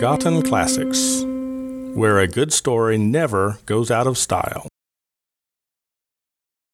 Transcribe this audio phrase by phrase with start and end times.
[0.00, 1.24] Forgotten Classics,
[1.94, 4.66] where a good story never goes out of style.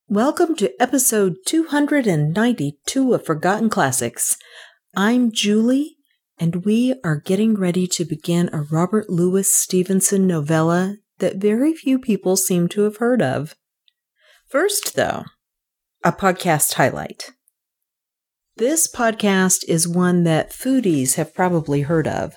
[0.08, 4.36] Welcome to episode 292 of Forgotten Classics.
[4.94, 5.96] I'm Julie,
[6.38, 11.98] and we are getting ready to begin a Robert Louis Stevenson novella that very few
[11.98, 13.56] people seem to have heard of.
[14.46, 15.24] First, though,
[16.04, 17.32] a podcast highlight.
[18.58, 22.36] This podcast is one that foodies have probably heard of,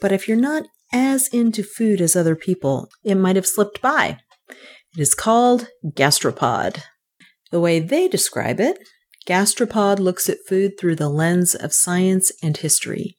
[0.00, 4.18] but if you're not as into food as other people, it might have slipped by.
[4.48, 6.82] It is called Gastropod.
[7.50, 8.78] The way they describe it,
[9.26, 13.16] Gastropod looks at food through the lens of science and history.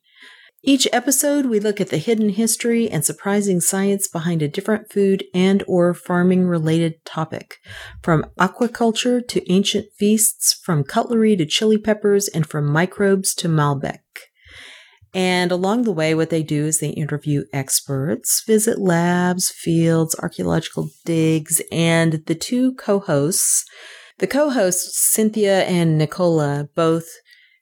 [0.67, 5.23] Each episode, we look at the hidden history and surprising science behind a different food
[5.31, 7.57] and or farming related topic.
[8.01, 13.99] From aquaculture to ancient feasts, from cutlery to chili peppers, and from microbes to Malbec.
[15.16, 20.90] And along the way, what they do is they interview experts, visit labs, fields, archaeological
[21.05, 23.63] digs, and the two co-hosts,
[24.20, 27.05] the co-hosts, Cynthia and Nicola, both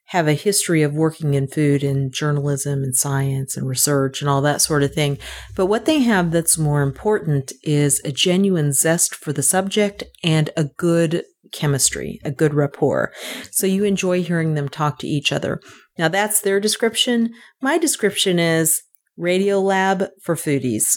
[0.06, 4.42] have a history of working in food and journalism and science and research and all
[4.42, 5.18] that sort of thing.
[5.56, 10.50] But what they have that's more important is a genuine zest for the subject and
[10.56, 13.12] a good chemistry, a good rapport.
[13.50, 15.60] So you enjoy hearing them talk to each other.
[15.98, 17.32] Now that's their description.
[17.60, 18.82] My description is
[19.18, 20.96] Radiolab for foodies.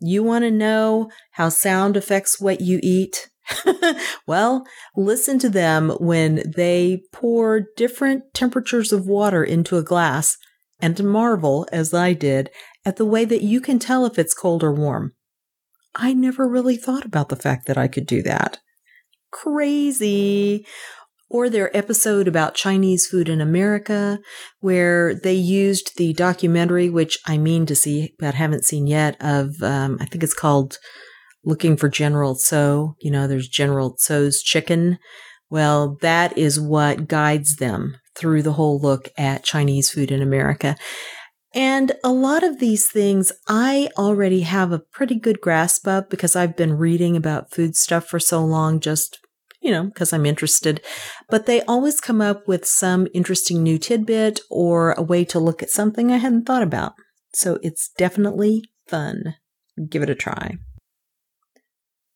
[0.00, 3.28] You want to know how sound affects what you eat?
[4.26, 4.64] well,
[4.96, 10.36] listen to them when they pour different temperatures of water into a glass
[10.80, 12.50] and marvel, as I did,
[12.84, 15.14] at the way that you can tell if it's cold or warm.
[15.94, 18.58] I never really thought about the fact that I could do that.
[19.32, 20.64] Crazy.
[21.30, 24.18] Or their episode about Chinese food in America,
[24.60, 29.62] where they used the documentary, which I mean to see but haven't seen yet, of,
[29.62, 30.78] um, I think it's called
[31.44, 32.96] looking for General Tso.
[33.00, 34.98] You know, there's General Tso's chicken.
[35.50, 40.76] Well, that is what guides them through the whole look at Chinese food in America.
[41.54, 46.36] And a lot of these things I already have a pretty good grasp of because
[46.36, 49.18] I've been reading about food stuff for so long, just,
[49.60, 50.80] you know, because I'm interested.
[51.28, 55.62] But they always come up with some interesting new tidbit or a way to look
[55.62, 56.92] at something I hadn't thought about.
[57.32, 59.34] So it's definitely fun.
[59.88, 60.58] Give it a try.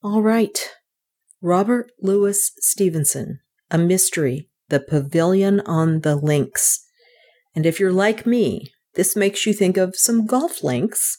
[0.02, 0.58] All right.
[1.40, 6.84] Robert Louis Stevenson, A Mystery, The Pavilion on the Links.
[7.54, 11.18] And if you're like me, this makes you think of some golf links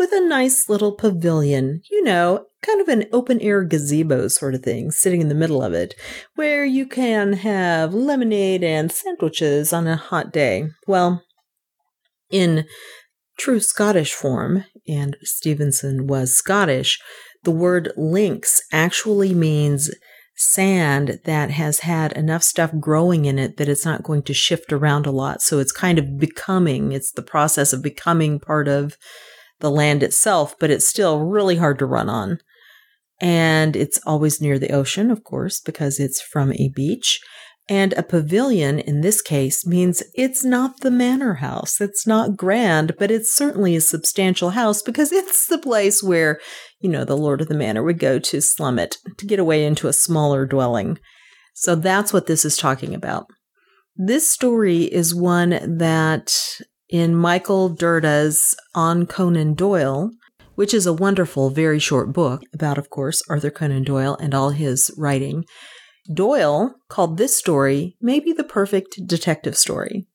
[0.00, 4.62] with a nice little pavilion, you know, kind of an open air gazebo sort of
[4.62, 5.94] thing, sitting in the middle of it,
[6.36, 10.64] where you can have lemonade and sandwiches on a hot day.
[10.86, 11.22] Well,
[12.30, 12.64] in
[13.38, 16.98] true Scottish form, and Stevenson was Scottish,
[17.44, 19.90] the word links actually means
[20.34, 24.72] sand that has had enough stuff growing in it that it's not going to shift
[24.72, 25.42] around a lot.
[25.42, 28.96] So it's kind of becoming, it's the process of becoming part of
[29.60, 32.40] the land itself, but it's still really hard to run on.
[33.20, 37.20] And it's always near the ocean, of course, because it's from a beach.
[37.68, 41.80] And a pavilion in this case means it's not the manor house.
[41.80, 46.40] It's not grand, but it's certainly a substantial house because it's the place where,
[46.80, 49.64] you know, the lord of the manor would go to slum it, to get away
[49.64, 50.98] into a smaller dwelling.
[51.54, 53.26] So that's what this is talking about.
[53.94, 56.34] This story is one that
[56.90, 60.10] in Michael Dirda's On Conan Doyle,
[60.56, 64.50] which is a wonderful, very short book about, of course, Arthur Conan Doyle and all
[64.50, 65.44] his writing.
[66.12, 70.06] Doyle called this story maybe the perfect detective story.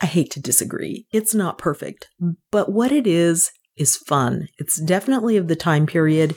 [0.00, 1.06] I hate to disagree.
[1.12, 2.08] It's not perfect,
[2.50, 4.48] but what it is is fun.
[4.58, 6.34] It's definitely of the time period.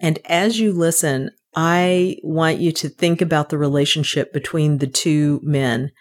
[0.00, 5.40] And as you listen, I want you to think about the relationship between the two
[5.42, 5.92] men.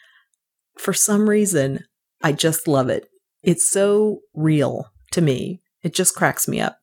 [0.77, 1.83] For some reason,
[2.23, 3.07] I just love it.
[3.43, 5.61] It's so real to me.
[5.83, 6.77] It just cracks me up.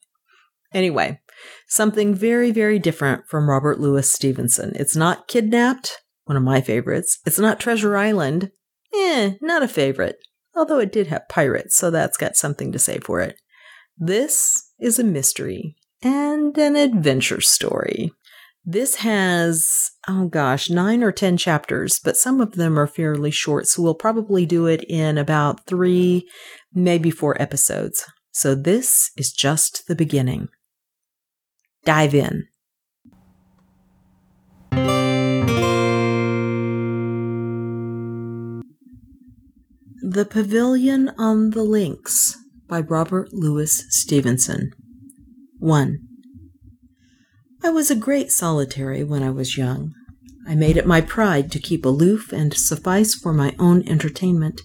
[0.73, 1.21] Anyway,
[1.67, 4.73] Something very, very different from Robert Louis Stevenson.
[4.75, 7.19] It's not Kidnapped, one of my favorites.
[7.25, 8.51] It's not Treasure Island.
[8.95, 10.17] Eh, not a favorite.
[10.55, 13.41] Although it did have pirates, so that's got something to say for it.
[13.97, 18.13] This is a mystery and an adventure story.
[18.65, 23.69] This has, oh gosh, nine or ten chapters, but some of them are fairly short,
[23.69, 26.29] so we'll probably do it in about three,
[26.75, 28.05] maybe four episodes.
[28.33, 30.49] So this is just the beginning
[31.85, 32.47] dive in.
[40.03, 42.37] The Pavilion on the Links
[42.69, 44.73] by Robert Louis Stevenson.
[45.59, 45.99] 1.
[47.63, 49.95] I was a great solitary when I was young.
[50.51, 54.61] I made it my pride to keep aloof and suffice for my own entertainment,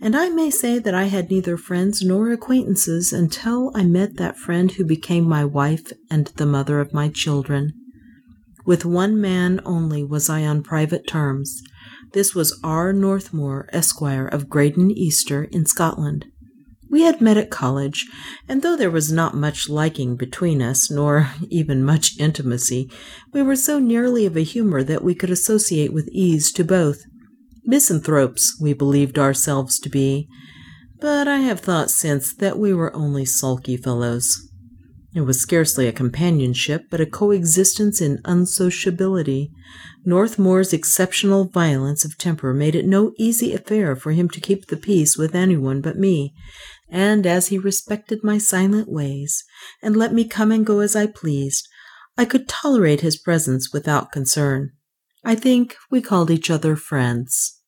[0.00, 4.36] and I may say that I had neither friends nor acquaintances until I met that
[4.36, 7.72] friend who became my wife and the mother of my children.
[8.66, 11.62] With one man only was I on private terms.
[12.14, 12.92] This was R.
[12.92, 16.26] Northmour, Esquire, of Graden Easter, in Scotland.
[16.90, 18.06] We had met at college,
[18.48, 22.90] and though there was not much liking between us, nor even much intimacy,
[23.32, 27.02] we were so nearly of a humor that we could associate with ease to both.
[27.64, 30.28] Misanthropes we believed ourselves to be,
[31.00, 34.48] but I have thought since that we were only sulky fellows.
[35.14, 39.50] It was scarcely a companionship, but a coexistence in unsociability.
[40.04, 44.76] Northmour's exceptional violence of temper made it no easy affair for him to keep the
[44.76, 46.34] peace with anyone but me,
[46.90, 49.44] and as he respected my silent ways,
[49.82, 51.68] and let me come and go as I pleased,
[52.16, 54.72] I could tolerate his presence without concern.
[55.24, 57.60] I think we called each other friends.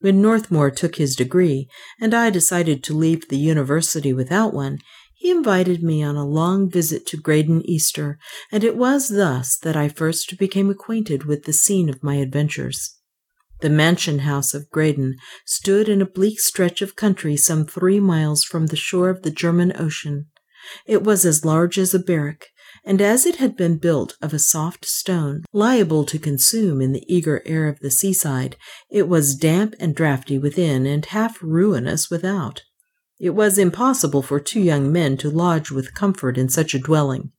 [0.00, 1.68] When Northmour took his degree,
[2.00, 4.80] and I decided to leave the university without one,
[5.14, 8.18] he invited me on a long visit to Graden Easter,
[8.52, 12.98] and it was thus that I first became acquainted with the scene of my adventures.
[13.64, 15.16] The mansion house of Graden
[15.46, 19.30] stood in a bleak stretch of country some three miles from the shore of the
[19.30, 20.26] German Ocean.
[20.84, 22.48] It was as large as a barrack,
[22.84, 27.06] and as it had been built of a soft stone, liable to consume in the
[27.08, 28.58] eager air of the seaside,
[28.90, 32.64] it was damp and draughty within and half ruinous without.
[33.18, 37.32] It was impossible for two young men to lodge with comfort in such a dwelling.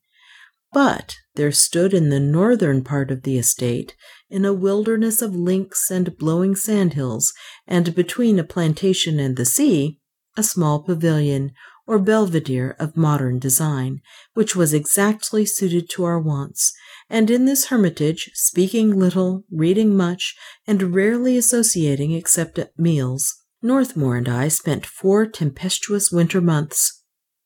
[0.73, 3.95] But there stood in the northern part of the estate,
[4.35, 7.33] in a wilderness of links and blowing sandhills,
[7.65, 9.97] and between a plantation and the sea,
[10.35, 11.53] a small pavilion,
[11.87, 14.01] or belvedere of modern design,
[14.33, 16.73] which was exactly suited to our wants,
[17.09, 20.35] and in this hermitage, speaking little, reading much,
[20.67, 27.03] and rarely associating except at meals, Northmour and I spent four tempestuous winter months.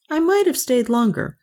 [0.10, 1.38] I might have stayed longer,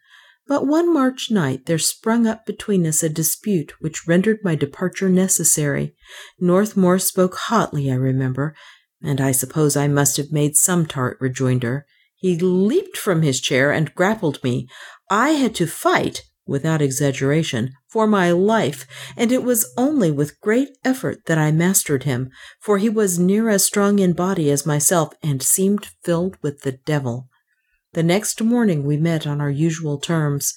[0.46, 5.08] but one March night there sprung up between us a dispute which rendered my departure
[5.08, 5.94] necessary.
[6.38, 8.54] Northmour spoke hotly, I remember,
[9.02, 11.87] and I suppose I must have made some tart rejoinder.
[12.16, 14.69] He leaped from his chair and grappled me.
[15.10, 20.70] I had to fight, without exaggeration, for my life, and it was only with great
[20.84, 25.12] effort that I mastered him, for he was near as strong in body as myself
[25.22, 27.28] and seemed filled with the devil.
[27.96, 30.52] The next morning we met on our usual terms,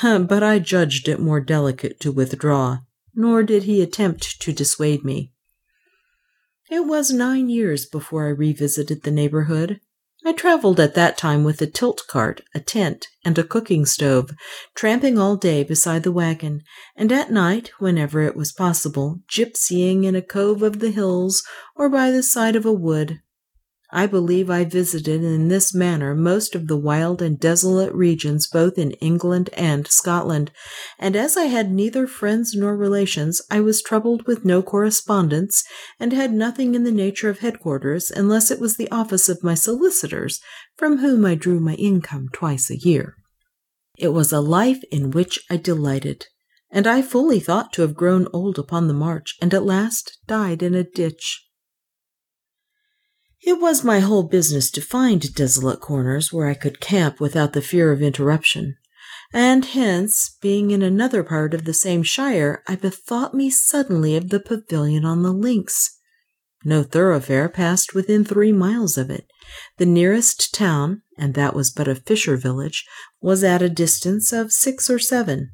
[0.00, 2.78] but I judged it more delicate to withdraw,
[3.12, 5.32] nor did he attempt to dissuade me.
[6.70, 9.80] It was nine years before I revisited the neighborhood.
[10.24, 14.30] I traveled at that time with a tilt cart, a tent, and a cooking stove,
[14.76, 16.62] tramping all day beside the wagon,
[16.94, 21.42] and at night, whenever it was possible, gypsying in a cove of the hills
[21.74, 23.18] or by the side of a wood.
[23.96, 28.76] I believe I visited in this manner most of the wild and desolate regions both
[28.76, 30.50] in England and Scotland,
[30.98, 35.62] and as I had neither friends nor relations, I was troubled with no correspondence,
[36.00, 39.54] and had nothing in the nature of headquarters unless it was the office of my
[39.54, 40.40] solicitors,
[40.76, 43.14] from whom I drew my income twice a year.
[43.96, 46.26] It was a life in which I delighted,
[46.68, 50.64] and I fully thought to have grown old upon the march, and at last died
[50.64, 51.46] in a ditch.
[53.46, 57.60] It was my whole business to find desolate corners where I could camp without the
[57.60, 58.76] fear of interruption,
[59.34, 64.30] and hence, being in another part of the same shire, I bethought me suddenly of
[64.30, 65.98] the pavilion on the links.
[66.64, 69.26] No thoroughfare passed within three miles of it.
[69.76, 72.86] The nearest town, and that was but a fisher village,
[73.20, 75.50] was at a distance of six or seven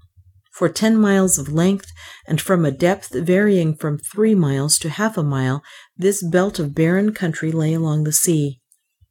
[0.60, 1.90] for ten miles of length,
[2.26, 5.62] and from a depth varying from three miles to half a mile,
[6.00, 8.60] this belt of barren country lay along the sea.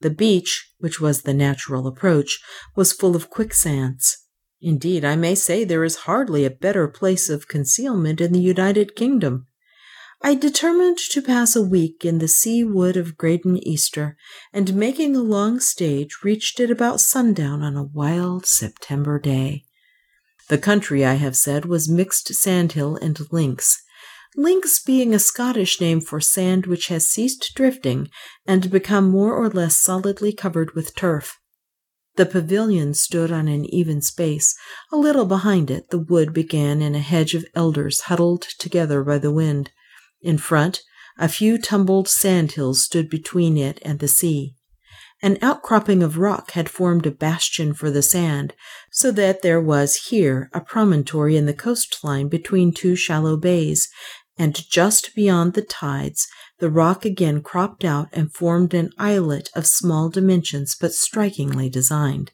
[0.02, 2.40] The beach, which was the natural approach,
[2.76, 4.26] was full of quicksands.
[4.62, 8.96] Indeed, I may say there is hardly a better place of concealment in the United
[8.96, 9.48] Kingdom.
[10.22, 14.18] I determined to pass a week in the sea wood of Graden Easter,
[14.52, 19.64] and making a long stage, reached it about sundown on a wild September day.
[20.50, 23.82] The country, I have said, was mixed sandhill and links,
[24.36, 28.10] links being a Scottish name for sand which has ceased drifting
[28.46, 31.40] and become more or less solidly covered with turf.
[32.16, 34.56] The pavilion stood on an even space.
[34.92, 39.20] A little behind it, the wood began in a hedge of elders huddled together by
[39.20, 39.72] the wind.
[40.22, 40.82] In front,
[41.18, 44.56] a few tumbled sandhills stood between it and the sea.
[45.22, 48.54] An outcropping of rock had formed a bastion for the sand,
[48.90, 53.90] so that there was here a promontory in the coastline between two shallow bays,
[54.40, 56.28] and just beyond the tides
[56.60, 62.32] the rock again cropped out and formed an islet of small dimensions but strikingly designed.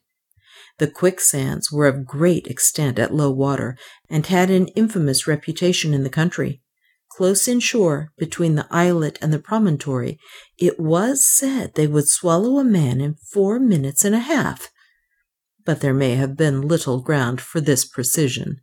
[0.77, 3.77] The quicksands were of great extent at low water,
[4.09, 6.61] and had an infamous reputation in the country.
[7.09, 10.19] Close inshore, between the islet and the promontory,
[10.57, 14.69] it was said they would swallow a man in four minutes and a half.
[15.63, 18.59] But there may have been little ground for this precision.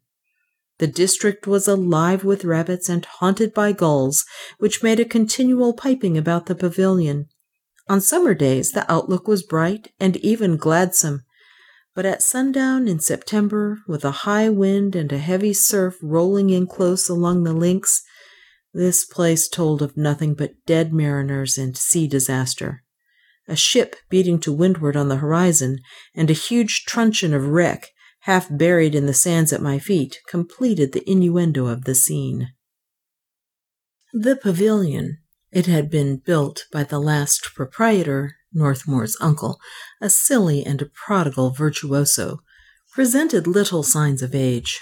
[0.82, 4.24] The district was alive with rabbits and haunted by gulls,
[4.58, 7.28] which made a continual piping about the pavilion.
[7.88, 11.22] On summer days the outlook was bright and even gladsome,
[11.94, 16.66] but at sundown in September, with a high wind and a heavy surf rolling in
[16.66, 18.02] close along the links,
[18.74, 22.82] this place told of nothing but dead mariners and sea disaster.
[23.46, 25.78] A ship beating to windward on the horizon,
[26.12, 27.90] and a huge truncheon of wreck,
[28.22, 32.48] half buried in the sands at my feet, completed the innuendo of the scene.
[34.12, 35.18] The pavilion,
[35.50, 39.58] it had been built by the last proprietor, Northmour's uncle,
[40.00, 42.38] a silly and a prodigal virtuoso,
[42.92, 44.80] presented little signs of age.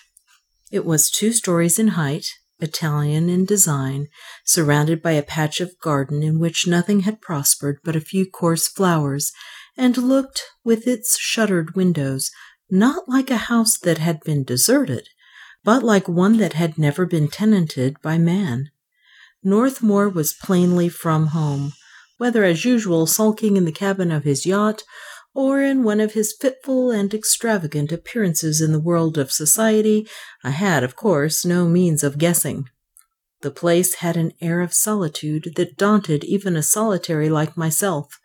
[0.70, 2.26] It was two stories in height,
[2.58, 4.08] Italian in design,
[4.44, 8.68] surrounded by a patch of garden in which nothing had prospered but a few coarse
[8.68, 9.32] flowers,
[9.76, 12.30] and looked, with its shuttered windows,
[12.70, 15.08] not like a house that had been deserted,
[15.64, 18.70] but like one that had never been tenanted by man.
[19.42, 21.72] Northmour was plainly from home,
[22.18, 24.82] whether as usual sulking in the cabin of his yacht,
[25.34, 30.06] or in one of his fitful and extravagant appearances in the world of society,
[30.42, 32.68] I had, of course, no means of guessing.
[33.42, 38.19] The place had an air of solitude that daunted even a solitary like myself.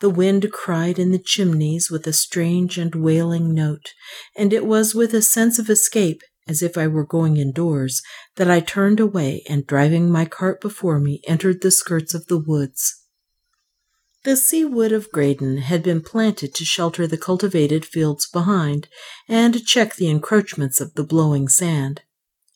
[0.00, 3.92] The wind cried in the chimneys with a strange and wailing note,
[4.34, 8.02] and it was with a sense of escape, as if I were going indoors,
[8.36, 12.38] that I turned away and driving my cart before me entered the skirts of the
[12.38, 13.04] woods.
[14.24, 18.88] The sea wood of Graden had been planted to shelter the cultivated fields behind,
[19.28, 22.02] and check the encroachments of the blowing sand.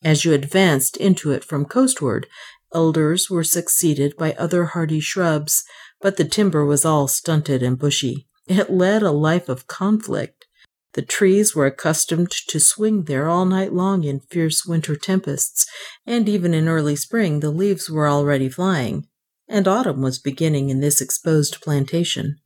[0.02, 2.26] As you advanced into it from coastward,
[2.74, 5.64] elders were succeeded by other hardy shrubs,
[6.04, 8.28] but the timber was all stunted and bushy.
[8.46, 10.44] It led a life of conflict.
[10.92, 15.66] The trees were accustomed to swing there all night long in fierce winter tempests,
[16.04, 19.08] and even in early spring the leaves were already flying
[19.48, 22.36] and autumn was beginning in this exposed plantation.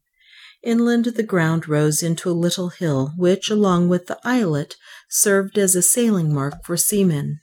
[0.62, 4.76] Inland the ground rose into a little hill, which, along with the islet,
[5.08, 7.40] served as a sailing mark for seamen.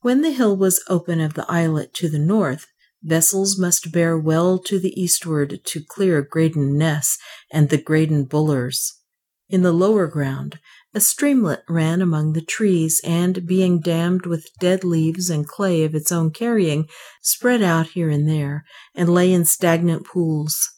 [0.00, 2.66] When the hill was open of the islet to the north,
[3.04, 7.18] vessels must bear well to the eastward to clear Graden Ness
[7.52, 9.00] and the Graden Bullers.
[9.48, 10.58] In the lower ground,
[10.94, 15.94] a streamlet ran among the trees, and, being dammed with dead leaves and clay of
[15.94, 16.88] its own carrying,
[17.20, 20.70] spread out here and there, and lay in stagnant pools.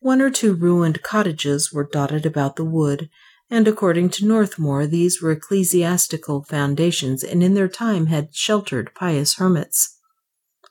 [0.00, 3.08] One or two ruined cottages were dotted about the wood,
[3.48, 9.36] and according to Northmour, these were ecclesiastical foundations, and in their time had sheltered pious
[9.36, 9.99] hermits.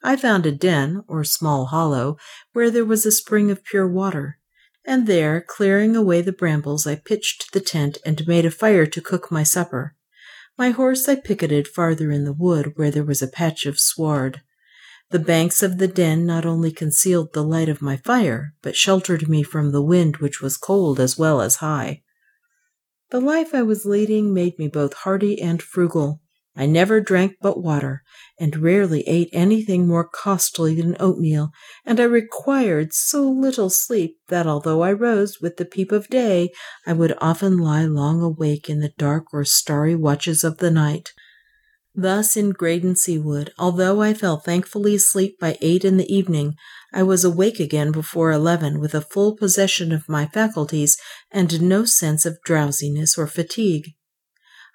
[0.04, 2.18] I found a den, or small hollow,
[2.54, 4.40] where there was a spring of pure water
[4.90, 9.02] and there, clearing away the brambles, I pitched the tent and made a fire to
[9.02, 9.96] cook my supper.
[10.58, 14.42] My horse I picketed farther in the wood, where there was a patch of sward.
[15.12, 19.30] The banks of the den not only concealed the light of my fire, but sheltered
[19.30, 22.02] me from the wind, which was cold as well as high.
[23.12, 26.22] The life I was leading made me both hardy and frugal.
[26.60, 28.04] I never drank but water,
[28.38, 31.52] and rarely ate anything more costly than oatmeal,
[31.86, 36.52] and I required so little sleep that although I rose with the peep of day,
[36.86, 41.14] I would often lie long awake in the dark or starry watches of the night.
[41.96, 46.56] Thus in Graden Seawood, although I fell thankfully asleep by eight in the evening,
[46.94, 50.98] I was awake again before eleven with a full possession of my faculties
[51.32, 53.94] and no sense of drowsiness or fatigue.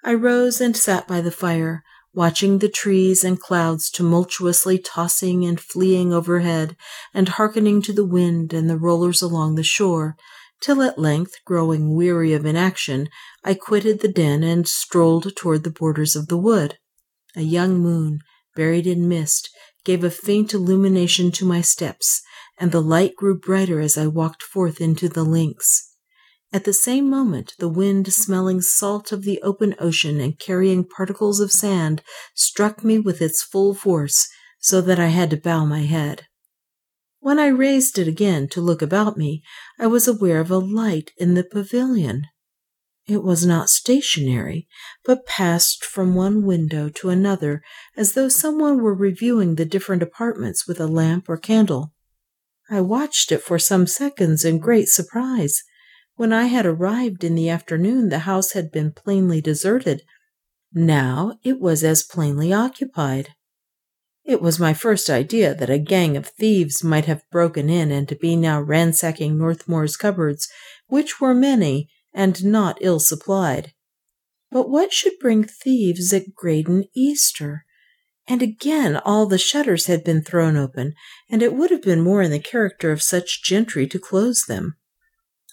[0.07, 1.83] I rose and sat by the fire,
[2.13, 6.77] watching the trees and clouds tumultuously tossing and fleeing overhead,
[7.11, 10.15] and hearkening to the wind and the rollers along the shore,
[10.61, 13.09] till at length, growing weary of inaction,
[13.43, 16.77] I quitted the den and strolled toward the borders of the wood.
[17.35, 18.19] A young moon,
[18.55, 19.49] buried in mist,
[19.83, 22.21] gave a faint illumination to my steps,
[22.59, 25.94] and the light grew brighter as I walked forth into the links.
[26.53, 31.39] At the same moment, the wind, smelling salt of the open ocean and carrying particles
[31.39, 32.01] of sand,
[32.33, 34.27] struck me with its full force,
[34.59, 36.27] so that I had to bow my head.
[37.19, 39.41] When I raised it again to look about me,
[39.79, 42.27] I was aware of a light in the pavilion.
[43.07, 44.67] It was not stationary,
[45.03, 47.61] but passed from one window to another
[47.95, 51.93] as though someone were reviewing the different apartments with a lamp or candle.
[52.69, 55.61] I watched it for some seconds in great surprise.
[56.15, 60.03] When I had arrived in the afternoon, the house had been plainly deserted.
[60.73, 63.29] Now it was as plainly occupied.
[64.23, 68.17] It was my first idea that a gang of thieves might have broken in and
[68.19, 70.47] be now ransacking Northmour's cupboards,
[70.87, 73.73] which were many and not ill supplied.
[74.49, 77.65] But what should bring thieves at Graden Easter?
[78.25, 80.93] And again all the shutters had been thrown open,
[81.29, 84.77] and it would have been more in the character of such gentry to close them.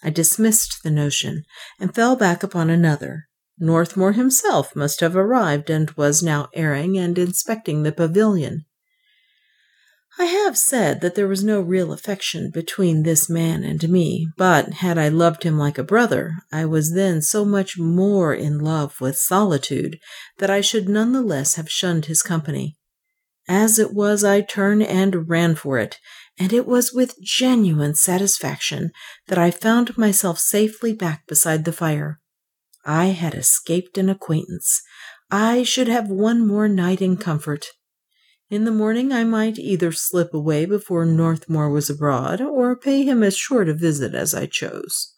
[0.03, 1.43] I dismissed the notion,
[1.79, 3.27] and fell back upon another.
[3.57, 8.65] Northmour himself must have arrived and was now airing and inspecting the pavilion.
[10.19, 14.73] I have said that there was no real affection between this man and me, but
[14.73, 19.01] had I loved him like a brother, I was then so much more in love
[19.01, 19.99] with solitude
[20.37, 22.77] that I should none the less have shunned his company.
[23.47, 25.97] As it was, I turned and ran for it,
[26.39, 28.91] and it was with genuine satisfaction
[29.27, 32.19] that I found myself safely back beside the fire.
[32.85, 34.81] I had escaped an acquaintance.
[35.31, 37.67] I should have one more night in comfort.
[38.49, 43.23] In the morning I might either slip away before Northmour was abroad, or pay him
[43.23, 45.13] as short a visit as I chose.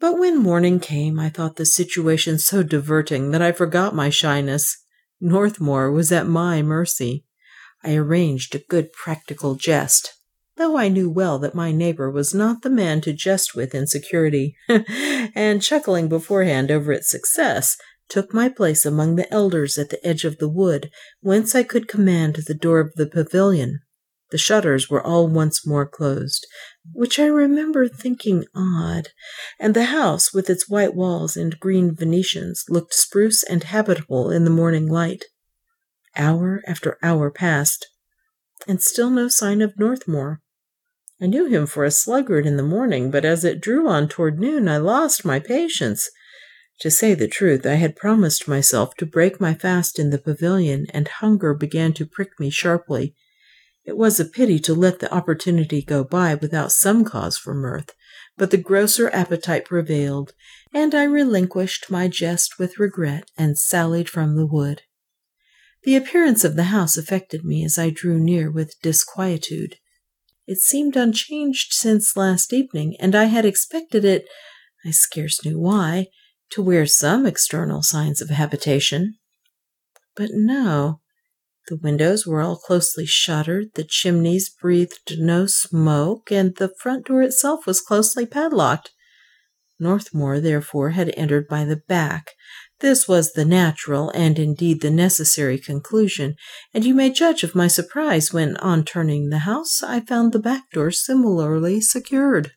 [0.00, 4.84] But when morning came, I thought the situation so diverting that I forgot my shyness.
[5.20, 7.24] Northmour was at my mercy.
[7.82, 10.12] I arranged a good practical jest,
[10.56, 13.86] though I knew well that my neighbor was not the man to jest with in
[13.86, 17.76] security, and chuckling beforehand over its success,
[18.08, 21.88] took my place among the elders at the edge of the wood, whence I could
[21.88, 23.80] command the door of the pavilion.
[24.30, 26.46] The shutters were all once more closed,
[26.92, 29.08] which I remember thinking odd,
[29.58, 34.44] and the house, with its white walls and green Venetians, looked spruce and habitable in
[34.44, 35.24] the morning light.
[36.18, 37.86] Hour after hour passed,
[38.66, 40.42] and still no sign of Northmour.
[41.20, 44.38] I knew him for a sluggard in the morning, but as it drew on toward
[44.38, 46.10] noon, I lost my patience.
[46.80, 50.86] To say the truth, I had promised myself to break my fast in the pavilion,
[50.90, 53.14] and hunger began to prick me sharply.
[53.84, 57.94] It was a pity to let the opportunity go by without some cause for mirth,
[58.36, 60.34] but the grosser appetite prevailed,
[60.72, 64.82] and I relinquished my jest with regret and sallied from the wood.
[65.88, 69.76] The appearance of the house affected me as I drew near with disquietude.
[70.46, 74.28] It seemed unchanged since last evening, and I had expected it,
[74.84, 76.08] I scarce knew why,
[76.50, 79.14] to wear some external signs of habitation.
[80.14, 81.00] But no,
[81.68, 87.22] the windows were all closely shuttered, the chimneys breathed no smoke, and the front door
[87.22, 88.90] itself was closely padlocked.
[89.80, 92.32] Northmour, therefore, had entered by the back.
[92.80, 96.36] This was the natural, and indeed the necessary conclusion,
[96.72, 100.38] and you may judge of my surprise when, on turning the house, I found the
[100.38, 102.52] back door similarly secured.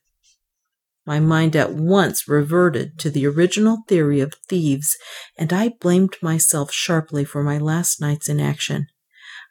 [1.07, 4.95] My mind at once reverted to the original theory of thieves,
[5.37, 8.87] and I blamed myself sharply for my last night's inaction.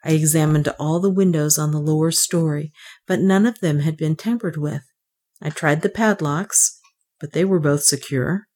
[0.05, 2.71] I examined all the windows on the lower story,
[3.05, 4.83] but none of them had been tampered with.
[5.41, 6.79] I tried the padlocks,
[7.19, 8.47] but they were both secure.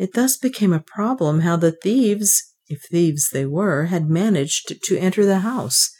[0.00, 4.96] It thus became a problem how the thieves, if thieves they were, had managed to
[4.96, 5.90] enter the house.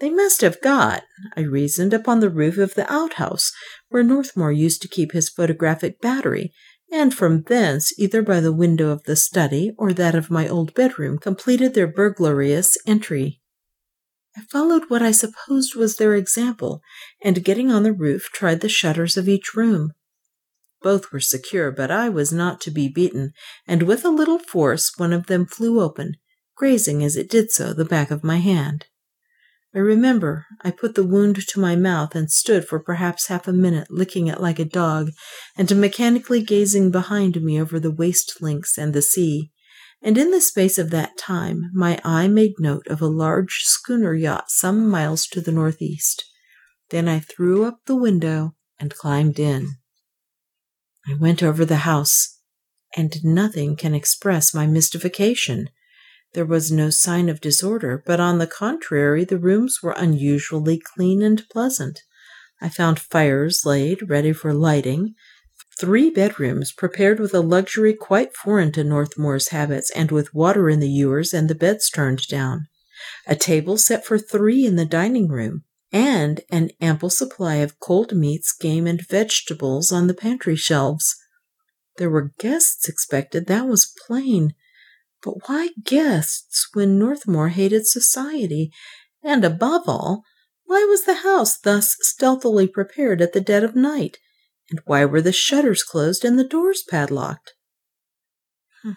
[0.00, 1.02] They must have got,
[1.36, 3.52] I reasoned, upon the roof of the outhouse
[3.90, 6.54] where Northmour used to keep his photographic battery,
[6.90, 10.72] and from thence, either by the window of the study or that of my old
[10.72, 13.42] bedroom, completed their burglarious entry.
[14.34, 16.80] I followed what I supposed was their example,
[17.22, 19.92] and getting on the roof, tried the shutters of each room.
[20.84, 23.32] Both were secure, but I was not to be beaten,
[23.66, 26.16] and with a little force one of them flew open,
[26.56, 28.84] grazing as it did so the back of my hand.
[29.74, 33.52] I remember I put the wound to my mouth and stood for perhaps half a
[33.52, 35.12] minute licking it like a dog,
[35.56, 39.52] and mechanically gazing behind me over the waste links and the sea.
[40.02, 44.12] And in the space of that time my eye made note of a large schooner
[44.12, 46.26] yacht some miles to the northeast.
[46.90, 49.78] Then I threw up the window and climbed in.
[51.06, 52.40] I went over the house,
[52.96, 55.68] and nothing can express my mystification.
[56.32, 61.22] There was no sign of disorder, but on the contrary, the rooms were unusually clean
[61.22, 62.00] and pleasant.
[62.60, 65.14] I found fires laid ready for lighting,
[65.78, 70.80] three bedrooms prepared with a luxury quite foreign to Northmour's habits, and with water in
[70.80, 72.66] the ewers and the beds turned down,
[73.26, 75.64] a table set for three in the dining room,
[75.94, 81.14] and an ample supply of cold meats, game, and vegetables on the pantry shelves.
[81.98, 84.54] There were guests expected, that was plain.
[85.22, 88.72] But why guests when Northmour hated society?
[89.22, 90.24] And above all,
[90.64, 94.18] why was the house thus stealthily prepared at the dead of night?
[94.70, 97.52] And why were the shutters closed and the doors padlocked?
[98.82, 98.92] Hmm.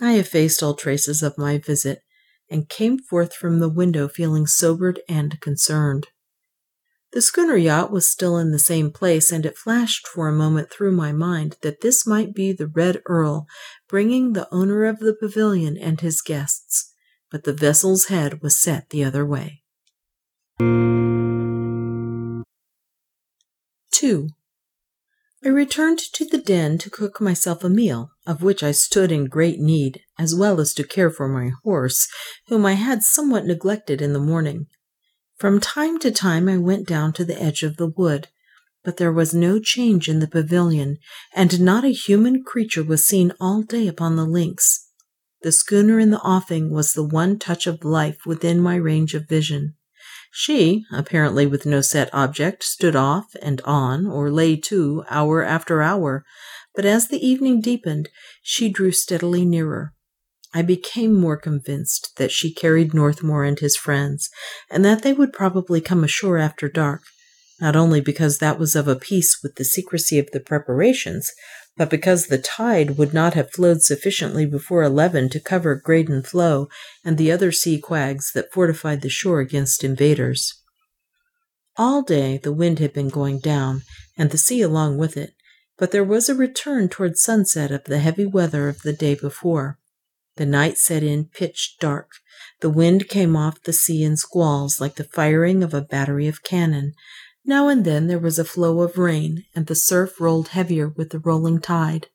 [0.00, 2.02] I effaced all traces of my visit
[2.50, 6.08] and came forth from the window feeling sobered and concerned.
[7.12, 10.70] The schooner yacht was still in the same place, and it flashed for a moment
[10.70, 13.46] through my mind that this might be the Red Earl
[13.88, 16.92] bringing the owner of the pavilion and his guests,
[17.30, 19.62] but the vessel's head was set the other way.
[23.92, 24.28] 2.
[25.42, 29.24] I returned to the den to cook myself a meal, of which I stood in
[29.24, 32.08] great need, as well as to care for my horse,
[32.48, 34.66] whom I had somewhat neglected in the morning.
[35.36, 38.28] From time to time I went down to the edge of the wood,
[38.84, 40.98] but there was no change in the pavilion,
[41.34, 44.90] and not a human creature was seen all day upon the links.
[45.40, 49.26] The schooner in the offing was the one touch of life within my range of
[49.26, 49.74] vision.
[50.30, 55.82] She, apparently with no set object, stood off and on, or lay to, hour after
[55.82, 56.24] hour,
[56.74, 58.08] but as the evening deepened,
[58.42, 59.92] she drew steadily nearer.
[60.54, 64.30] I became more convinced that she carried Northmour and his friends,
[64.70, 67.02] and that they would probably come ashore after dark,
[67.60, 71.30] not only because that was of a piece with the secrecy of the preparations,
[71.80, 76.68] but because the tide would not have flowed sufficiently before eleven to cover Graden Floe
[77.06, 80.60] and the other sea quags that fortified the shore against invaders.
[81.78, 83.80] All day the wind had been going down,
[84.18, 85.30] and the sea along with it,
[85.78, 89.78] but there was a return toward sunset of the heavy weather of the day before.
[90.36, 92.10] The night set in pitch dark.
[92.60, 96.42] The wind came off the sea in squalls like the firing of a battery of
[96.42, 96.92] cannon.
[97.50, 101.10] Now and then there was a flow of rain, and the surf rolled heavier with
[101.10, 102.06] the rolling tide.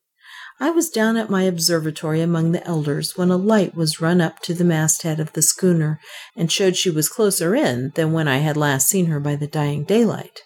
[0.61, 4.39] I was down at my observatory among the elders when a light was run up
[4.43, 5.99] to the masthead of the schooner
[6.37, 9.45] and showed she was closer in than when I had last seen her by the
[9.45, 10.39] dying daylight.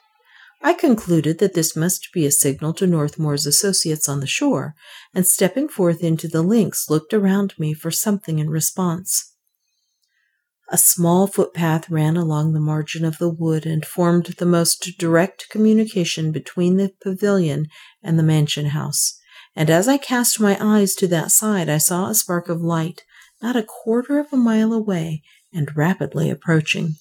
[0.63, 4.73] I concluded that this must be a signal to Northmour's associates on the shore,
[5.13, 9.28] and stepping forth into the links, looked around me for something in response.
[10.71, 15.49] A small footpath ran along the margin of the wood and formed the most direct
[15.49, 17.67] communication between the pavilion
[18.03, 19.19] and the mansion house,
[19.55, 23.03] and as I cast my eyes to that side I saw a spark of light
[23.41, 26.95] not a quarter of a mile away and rapidly approaching.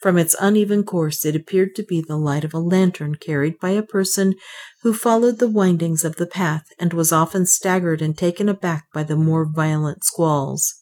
[0.00, 3.70] From its uneven course, it appeared to be the light of a lantern carried by
[3.70, 4.34] a person
[4.82, 9.02] who followed the windings of the path and was often staggered and taken aback by
[9.02, 10.81] the more violent squalls.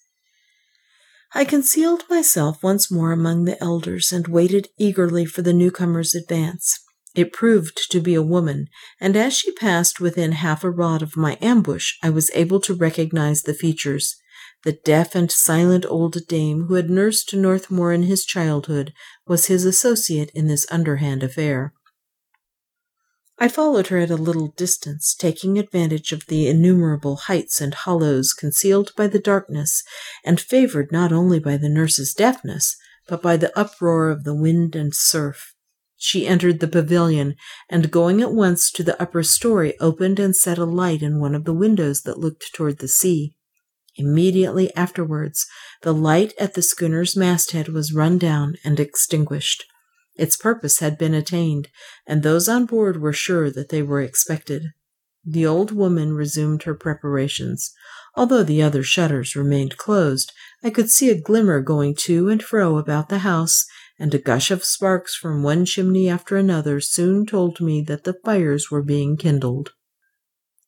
[1.33, 6.81] I concealed myself once more among the elders and waited eagerly for the newcomer's advance.
[7.15, 8.67] It proved to be a woman,
[9.01, 12.75] and as she passed within half a rod of my ambush, I was able to
[12.75, 14.17] recognize the features.
[14.65, 18.93] The deaf and silent old dame who had nursed Northmour in his childhood
[19.27, 21.73] was his associate in this underhand affair.
[23.43, 28.35] I followed her at a little distance, taking advantage of the innumerable heights and hollows
[28.35, 29.83] concealed by the darkness,
[30.23, 32.77] and favored not only by the nurse's deafness,
[33.09, 35.55] but by the uproar of the wind and surf.
[35.97, 37.35] She entered the pavilion,
[37.71, 41.35] and going at once to the upper story, opened and set a light in one
[41.35, 43.35] of the windows that looked toward the sea.
[43.97, 45.47] Immediately afterwards,
[45.81, 49.65] the light at the schooner's masthead was run down and extinguished.
[50.21, 51.69] Its purpose had been attained,
[52.07, 54.67] and those on board were sure that they were expected.
[55.25, 57.73] The old woman resumed her preparations.
[58.15, 60.31] Although the other shutters remained closed,
[60.63, 63.65] I could see a glimmer going to and fro about the house,
[63.99, 68.19] and a gush of sparks from one chimney after another soon told me that the
[68.23, 69.71] fires were being kindled.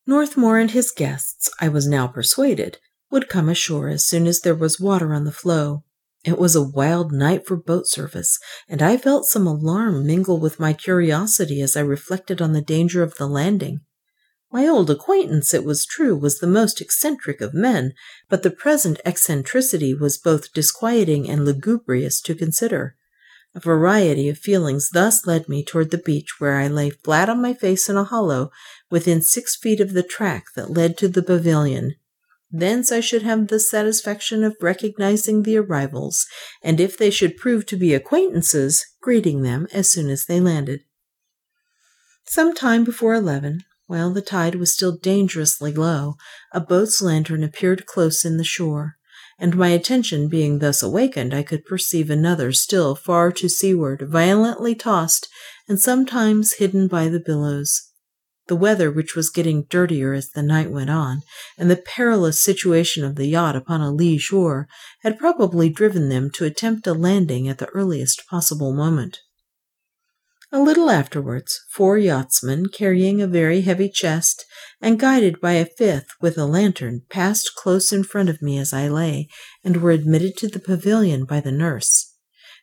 [0.06, 2.78] Northmour and his guests, I was now persuaded,
[3.10, 5.84] would come ashore as soon as there was water on the floe.
[6.24, 10.60] It was a wild night for boat service, and I felt some alarm mingle with
[10.60, 13.80] my curiosity as I reflected on the danger of the landing.
[14.52, 17.94] My old acquaintance, it was true, was the most eccentric of men,
[18.28, 22.94] but the present eccentricity was both disquieting and lugubrious to consider.
[23.54, 27.42] A variety of feelings thus led me toward the beach, where I lay flat on
[27.42, 28.50] my face in a hollow
[28.90, 31.96] within six feet of the track that led to the pavilion.
[32.54, 36.26] Thence I should have the satisfaction of recognizing the arrivals,
[36.62, 40.80] and if they should prove to be acquaintances, greeting them as soon as they landed.
[42.26, 46.14] Some time before eleven, while the tide was still dangerously low,
[46.52, 48.96] a boat's lantern appeared close in the shore,
[49.38, 54.74] and my attention being thus awakened, I could perceive another still far to seaward, violently
[54.74, 55.26] tossed,
[55.66, 57.91] and sometimes hidden by the billows.
[58.48, 61.22] The weather, which was getting dirtier as the night went on,
[61.56, 64.66] and the perilous situation of the yacht upon a lee shore,
[65.02, 69.20] had probably driven them to attempt a landing at the earliest possible moment.
[70.54, 74.44] A little afterwards, four yachtsmen, carrying a very heavy chest,
[74.82, 78.72] and guided by a fifth with a lantern, passed close in front of me as
[78.72, 79.28] I lay,
[79.64, 82.16] and were admitted to the pavilion by the nurse.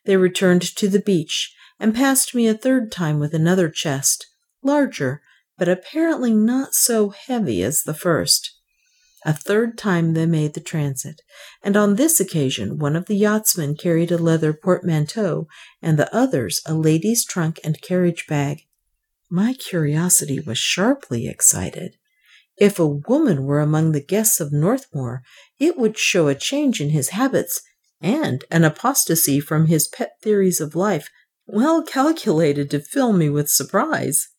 [0.06, 4.28] They returned to the beach, and passed me a third time with another chest,
[4.62, 5.24] larger,
[5.60, 8.56] but apparently not so heavy as the first.
[9.26, 11.22] A third time they made the transit,
[11.62, 15.48] and on this occasion one of the yachtsmen carried a leather portmanteau,
[15.82, 18.62] and the others a lady's trunk and carriage bag.
[19.30, 21.98] My curiosity was sharply excited.
[22.58, 25.22] If a woman were among the guests of Northmour,
[25.60, 27.62] it would show a change in his habits
[28.02, 31.10] and an apostasy from his pet theories of life
[31.46, 34.30] well calculated to fill me with surprise.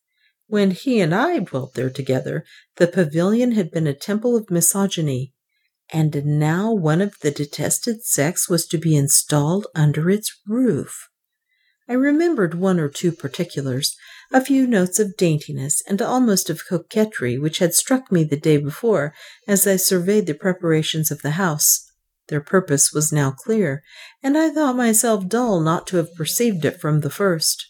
[0.50, 5.32] When he and I dwelt there together, the pavilion had been a temple of misogyny,
[5.92, 11.08] and now one of the detested sex was to be installed under its roof.
[11.88, 13.94] I remembered one or two particulars,
[14.32, 18.56] a few notes of daintiness and almost of coquetry which had struck me the day
[18.56, 19.14] before
[19.46, 21.92] as I surveyed the preparations of the house.
[22.26, 23.84] Their purpose was now clear,
[24.20, 27.69] and I thought myself dull not to have perceived it from the first.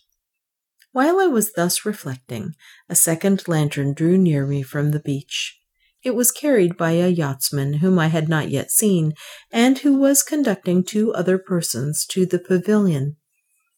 [0.92, 2.54] While I was thus reflecting,
[2.88, 5.56] a second lantern drew near me from the beach.
[6.02, 9.12] It was carried by a yachtsman whom I had not yet seen,
[9.52, 13.16] and who was conducting two other persons to the pavilion.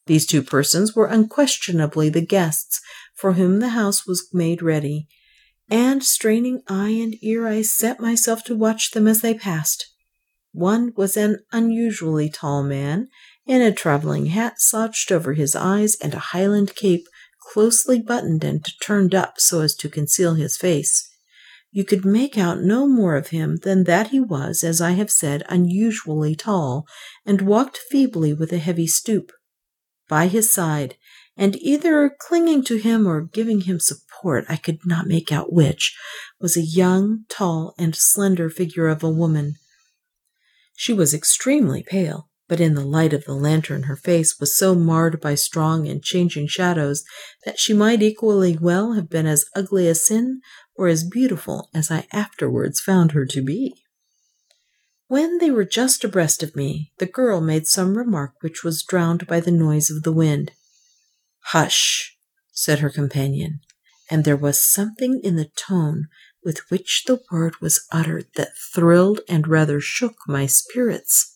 [0.07, 2.81] These two persons were unquestionably the guests
[3.15, 5.09] for whom the house was made ready,
[5.69, 9.93] and straining eye and ear, I set myself to watch them as they passed.
[10.53, 13.09] One was an unusually tall man,
[13.47, 17.07] in a travelling hat slouched over his eyes and a Highland cape
[17.53, 21.09] closely buttoned and turned up so as to conceal his face.
[21.71, 25.11] You could make out no more of him than that he was, as I have
[25.11, 26.87] said, unusually tall,
[27.25, 29.33] and walked feebly with a heavy stoop.
[30.09, 30.97] By his side,
[31.35, 35.97] and either clinging to him or giving him support, I could not make out which,
[36.39, 39.55] was a young, tall, and slender figure of a woman.
[40.77, 44.75] She was extremely pale, but in the light of the lantern her face was so
[44.75, 47.03] marred by strong and changing shadows
[47.47, 50.39] that she might equally well have been as ugly as sin
[50.75, 53.75] or as beautiful as I afterwards found her to be.
[55.07, 59.27] When they were just abreast of me, the girl made some remark which was drowned
[59.27, 60.53] by the noise of the wind.
[61.53, 62.19] Hush,
[62.53, 63.61] said her companion,
[64.11, 66.09] and there was something in the tone
[66.45, 71.32] with which the word was uttered that thrilled and rather shook my spirits.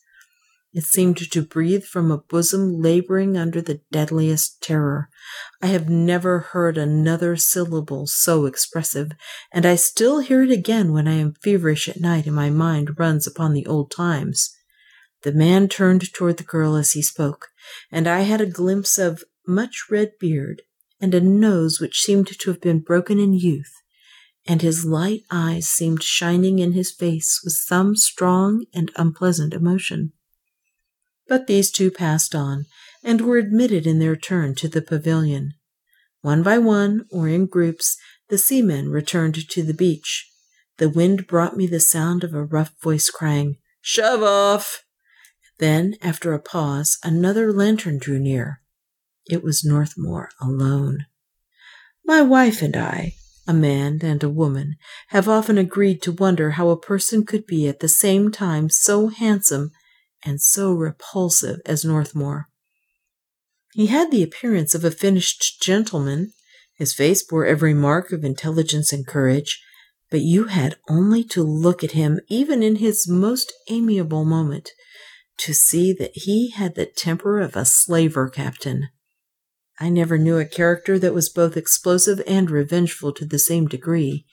[0.76, 5.08] It seemed to breathe from a bosom laboring under the deadliest terror.
[5.62, 9.12] I have never heard another syllable so expressive,
[9.50, 12.98] and I still hear it again when I am feverish at night and my mind
[12.98, 14.54] runs upon the old times.
[15.22, 17.46] The man turned toward the girl as he spoke,
[17.90, 20.60] and I had a glimpse of much red beard
[21.00, 23.72] and a nose which seemed to have been broken in youth,
[24.46, 30.12] and his light eyes seemed shining in his face with some strong and unpleasant emotion.
[31.28, 32.66] But these two passed on,
[33.02, 35.54] and were admitted in their turn to the pavilion.
[36.20, 37.96] One by one, or in groups,
[38.28, 40.28] the seamen returned to the beach.
[40.78, 44.82] The wind brought me the sound of a rough voice crying, Shove off!
[45.58, 48.60] Then, after a pause, another lantern drew near.
[49.24, 51.06] It was Northmour alone.
[52.04, 53.14] My wife and I,
[53.48, 54.76] a man and a woman,
[55.08, 59.08] have often agreed to wonder how a person could be at the same time so
[59.08, 59.70] handsome
[60.26, 62.48] and so repulsive as Northmour.
[63.72, 66.32] He had the appearance of a finished gentleman.
[66.76, 69.62] His face bore every mark of intelligence and courage,
[70.10, 74.70] but you had only to look at him, even in his most amiable moment,
[75.38, 78.88] to see that he had the temper of a slaver captain.
[79.78, 84.24] I never knew a character that was both explosive and revengeful to the same degree.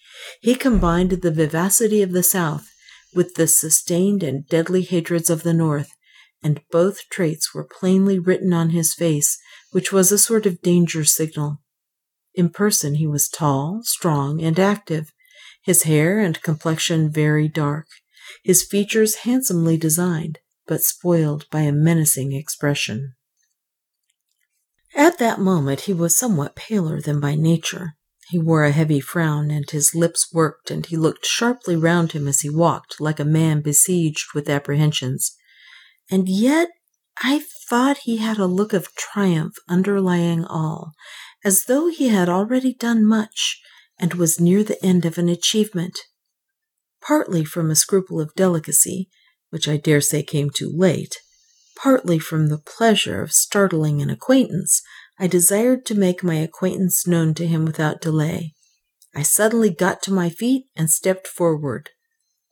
[0.41, 2.72] He combined the vivacity of the South
[3.15, 5.91] with the sustained and deadly hatreds of the North,
[6.41, 9.38] and both traits were plainly written on his face,
[9.71, 11.62] which was a sort of danger signal.
[12.36, 15.12] In person he was tall, strong, and active,
[15.63, 17.88] his hair and complexion very dark,
[18.43, 23.13] his features handsomely designed, but spoiled by a menacing expression.
[24.95, 27.95] At that moment he was somewhat paler than by nature.
[28.29, 32.27] He wore a heavy frown, and his lips worked, and he looked sharply round him
[32.27, 35.36] as he walked, like a man besieged with apprehensions.
[36.09, 36.69] And yet
[37.21, 40.93] I thought he had a look of triumph underlying all,
[41.43, 43.62] as though he had already done much,
[43.99, 45.99] and was near the end of an achievement.
[47.01, 49.09] Partly from a scruple of delicacy,
[49.49, 51.17] which I dare say came too late,
[51.75, 54.81] partly from the pleasure of startling an acquaintance,
[55.23, 58.55] I desired to make my acquaintance known to him without delay.
[59.15, 61.91] I suddenly got to my feet and stepped forward.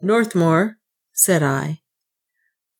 [0.02, 0.78] Northmour,
[1.12, 1.82] said I,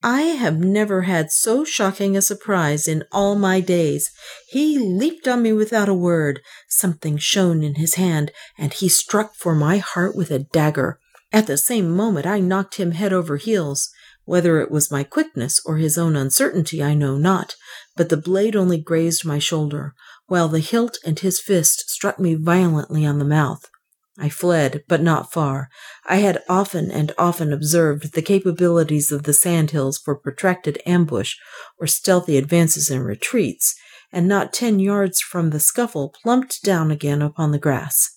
[0.02, 4.10] I have never had so shocking a surprise in all my days.
[4.48, 6.40] He leaped on me without a word.
[6.70, 11.00] Something shone in his hand, and he struck for my heart with a dagger.
[11.34, 13.90] At the same moment I knocked him head over heels.
[14.24, 17.56] Whether it was my quickness or his own uncertainty, I know not,
[18.02, 19.94] but the blade only grazed my shoulder,
[20.26, 23.70] while the hilt and his fist struck me violently on the mouth.
[24.18, 25.70] I fled, but not far.
[26.08, 31.36] I had often and often observed the capabilities of the sandhills for protracted ambush
[31.80, 33.76] or stealthy advances and retreats,
[34.12, 38.10] and not ten yards from the scuffle plumped down again upon the grass.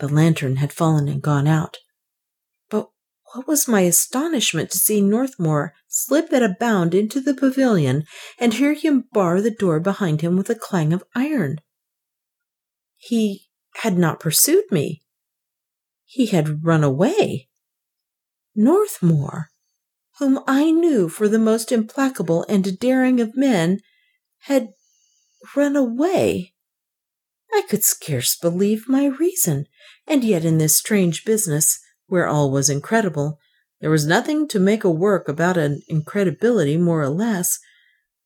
[0.00, 1.78] The lantern had fallen and gone out.
[3.34, 8.04] What was my astonishment to see Northmour slip at a bound into the pavilion
[8.38, 11.60] and hear him bar the door behind him with a clang of iron.
[12.96, 15.02] He had not pursued me.
[16.04, 17.48] He had run away.
[18.54, 19.50] Northmour,
[20.20, 23.80] whom I knew for the most implacable and daring of men,
[24.42, 24.68] had
[25.56, 26.54] run away.
[27.52, 29.66] I could scarce believe my reason,
[30.06, 33.38] and yet in this strange business where all was incredible,
[33.80, 37.58] there was nothing to make a work about an incredibility more or less.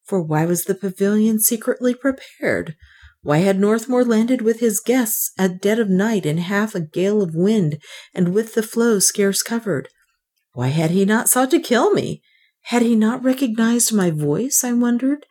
[0.05, 2.77] For why was the pavilion secretly prepared?
[3.23, 7.23] Why had Northmour landed with his guests at dead of night in half a gale
[7.23, 7.83] of wind
[8.15, 9.89] and with the floe scarce covered?
[10.53, 12.23] Why had he not sought to kill me?
[12.63, 15.27] Had he not recognized my voice, I wondered?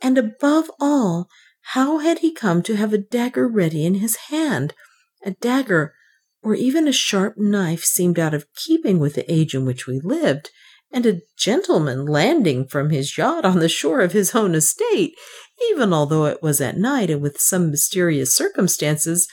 [0.00, 1.28] And above all,
[1.72, 4.72] how had he come to have a dagger ready in his hand?
[5.24, 5.94] A dagger
[6.46, 9.98] or even a sharp knife seemed out of keeping with the age in which we
[9.98, 10.48] lived,
[10.92, 15.12] and a gentleman landing from his yacht on the shore of his own estate,
[15.72, 19.26] even although it was at night and with some mysterious circumstances,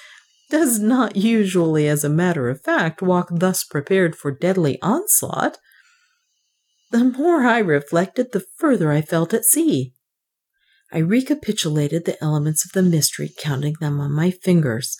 [0.49, 5.59] does not usually, as a matter of fact, walk thus prepared for deadly onslaught.
[6.89, 9.93] The more I reflected, the further I felt at sea.
[10.91, 14.97] I recapitulated the elements of the mystery, counting them on my fingers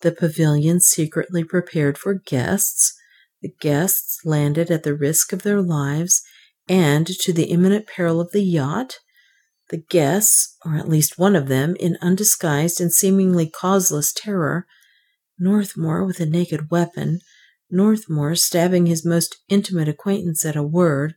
[0.00, 2.94] the pavilion secretly prepared for guests.
[3.42, 6.22] The guests landed at the risk of their lives
[6.68, 8.98] and to the imminent peril of the yacht.
[9.70, 14.66] The guests, or at least one of them, in undisguised and seemingly causeless terror.
[15.38, 17.20] Northmour with a naked weapon.
[17.70, 21.14] Northmour stabbing his most intimate acquaintance at a word.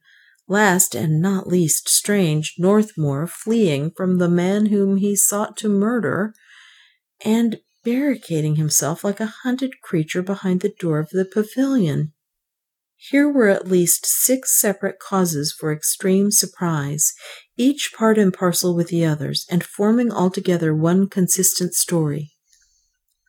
[0.48, 6.34] Last and not least strange, Northmour fleeing from the man whom he sought to murder.
[7.24, 12.12] And barricading himself like a hunted creature behind the door of the pavilion.
[12.98, 17.14] Here were at least six separate causes for extreme surprise,
[17.56, 22.32] each part and parcel with the others, and forming altogether one consistent story.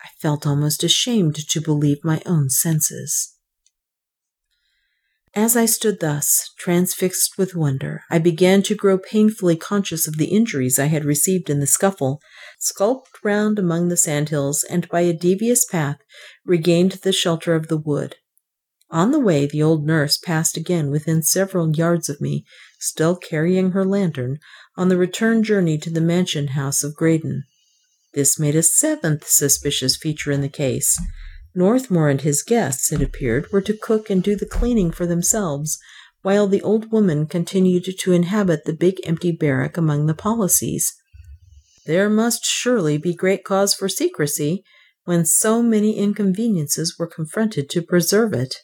[0.02, 3.37] I felt almost ashamed to believe my own senses.
[5.34, 10.26] As I stood thus, transfixed with wonder, I began to grow painfully conscious of the
[10.34, 12.20] injuries I had received in the scuffle,
[12.58, 15.98] skulked round among the sandhills, and by a devious path
[16.44, 18.16] regained the shelter of the wood.
[18.90, 22.46] On the way, the old nurse passed again within several yards of me,
[22.80, 24.38] still carrying her lantern,
[24.76, 27.44] on the return journey to the mansion house of Graden.
[28.14, 30.98] This made a seventh suspicious feature in the case.
[31.54, 35.78] Northmour and his guests, it appeared, were to cook and do the cleaning for themselves,
[36.22, 40.94] while the old woman continued to inhabit the big empty barrack among the policies.
[41.86, 44.62] There must surely be great cause for secrecy
[45.04, 48.56] when so many inconveniences were confronted to preserve it.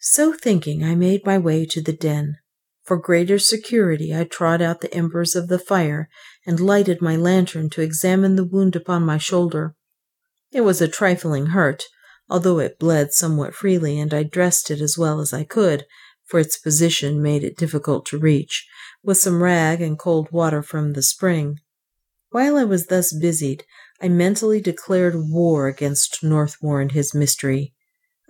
[0.00, 2.38] So thinking, I made my way to the den.
[2.82, 6.08] For greater security, I trod out the embers of the fire
[6.44, 9.76] and lighted my lantern to examine the wound upon my shoulder.
[10.52, 11.84] It was a trifling hurt,
[12.28, 15.86] although it bled somewhat freely, and I dressed it as well as I could,
[16.26, 18.66] for its position made it difficult to reach,
[19.02, 21.58] with some rag and cold water from the spring.
[22.30, 23.64] While I was thus busied,
[24.00, 27.74] I mentally declared war against Northmour and his mystery.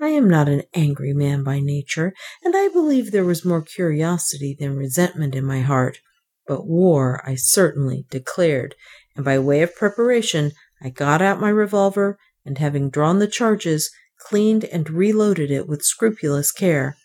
[0.01, 2.13] I am not an angry man by nature,
[2.43, 5.99] and I believe there was more curiosity than resentment in my heart,
[6.47, 8.75] but war I certainly declared,
[9.15, 10.53] and by way of preparation
[10.83, 15.85] I got out my revolver and, having drawn the charges, cleaned and reloaded it with
[15.85, 16.97] scrupulous care.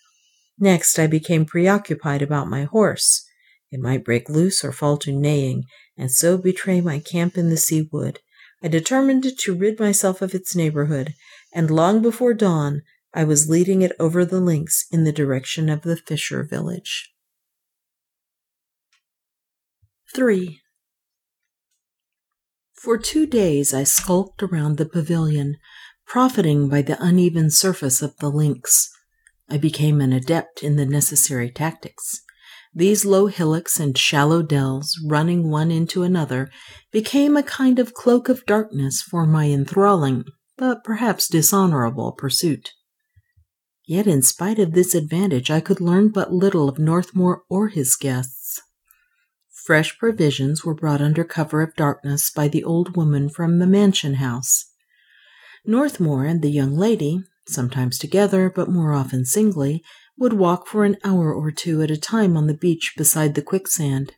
[0.59, 3.23] Next, I became preoccupied about my horse.
[3.71, 5.65] It might break loose or fall to neighing,
[5.97, 8.19] and so betray my camp in the sea wood.
[8.63, 11.13] I determined to rid myself of its neighborhood,
[11.53, 12.81] and long before dawn
[13.13, 17.13] I was leading it over the links in the direction of the fisher village.
[20.15, 20.61] 3.
[22.77, 25.57] For two days I skulked around the pavilion,
[26.05, 28.89] profiting by the uneven surface of the links.
[29.49, 32.21] I became an adept in the necessary tactics.
[32.75, 36.51] These low hillocks and shallow dells, running one into another,
[36.91, 40.25] became a kind of cloak of darkness for my enthralling,
[40.55, 42.73] but perhaps dishonorable, pursuit.
[43.87, 47.95] Yet, in spite of this advantage, I could learn but little of Northmour or his
[47.95, 48.46] guests.
[49.67, 54.13] Fresh provisions were brought under cover of darkness by the old woman from the mansion
[54.13, 54.71] house.
[55.65, 59.83] Northmour and the young lady, sometimes together, but more often singly,
[60.17, 63.41] would walk for an hour or two at a time on the beach beside the
[63.41, 64.13] quicksand.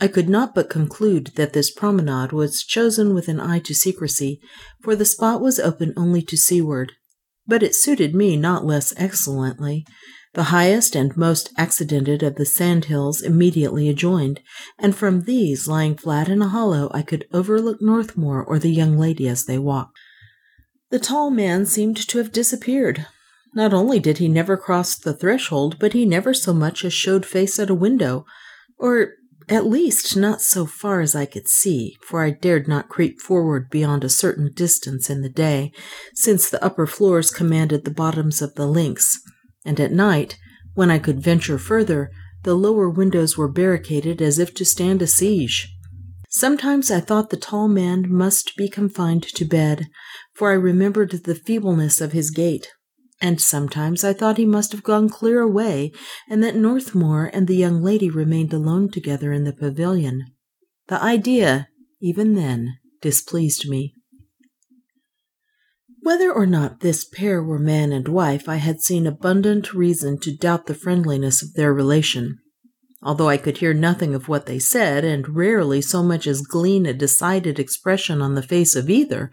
[0.00, 4.40] I could not but conclude that this promenade was chosen with an eye to secrecy,
[4.82, 6.94] for the spot was open only to seaward.
[7.46, 9.86] But it suited me not less excellently.
[10.34, 14.40] The highest and most accidented of the sand hills immediately adjoined,
[14.78, 18.98] and from these, lying flat in a hollow, I could overlook Northmour or the young
[18.98, 19.96] lady as they walked.
[20.90, 23.06] The tall man seemed to have disappeared.
[23.54, 27.24] Not only did he never cross the threshold, but he never so much as showed
[27.24, 28.26] face at a window,
[28.78, 29.14] or
[29.48, 33.70] at least not so far as I could see, for I dared not creep forward
[33.70, 35.72] beyond a certain distance in the day,
[36.14, 39.18] since the upper floors commanded the bottoms of the links,
[39.64, 40.38] and at night,
[40.74, 42.10] when I could venture further,
[42.44, 45.74] the lower windows were barricaded as if to stand a siege.
[46.30, 49.86] Sometimes I thought the tall man must be confined to bed,
[50.34, 52.68] for I remembered the feebleness of his gait,
[53.20, 55.90] and sometimes I thought he must have gone clear away,
[56.28, 60.26] and that Northmour and the young lady remained alone together in the pavilion.
[60.88, 61.68] The idea,
[62.00, 63.94] even then, displeased me.
[66.02, 70.36] Whether or not this pair were man and wife, I had seen abundant reason to
[70.36, 72.38] doubt the friendliness of their relation.
[73.02, 76.86] Although I could hear nothing of what they said, and rarely so much as glean
[76.86, 79.30] a decided expression on the face of either,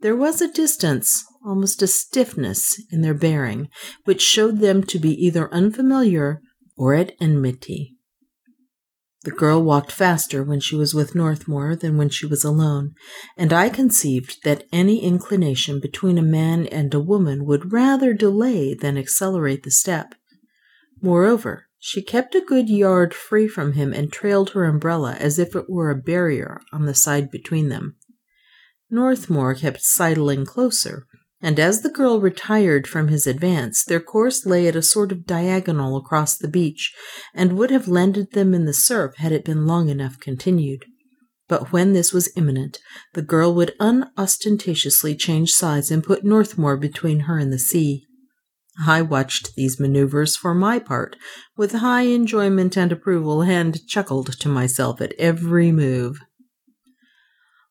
[0.00, 3.68] there was a distance, almost a stiffness, in their bearing,
[4.04, 6.40] which showed them to be either unfamiliar
[6.76, 7.97] or at enmity.
[9.28, 12.94] The girl walked faster when she was with Northmour than when she was alone,
[13.36, 18.72] and I conceived that any inclination between a man and a woman would rather delay
[18.72, 20.14] than accelerate the step.
[21.02, 25.54] Moreover, she kept a good yard free from him and trailed her umbrella as if
[25.54, 27.96] it were a barrier on the side between them.
[28.88, 31.04] Northmour kept sidling closer,
[31.40, 35.26] and as the girl retired from his advance, their course lay at a sort of
[35.26, 36.92] diagonal across the beach,
[37.32, 40.84] and would have landed them in the surf had it been long enough continued.
[41.48, 42.78] But when this was imminent,
[43.14, 48.04] the girl would unostentatiously change sides and put Northmour between her and the sea.
[48.86, 51.16] I watched these maneuvers for my part
[51.56, 56.20] with high enjoyment and approval, and chuckled to myself at every move.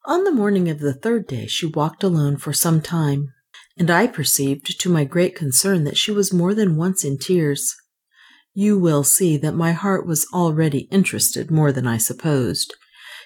[0.06, 3.34] On the morning of the third day, she walked alone for some time,
[3.78, 7.76] and I perceived to my great concern that she was more than once in tears.
[8.54, 12.74] You will see that my heart was already interested more than I supposed.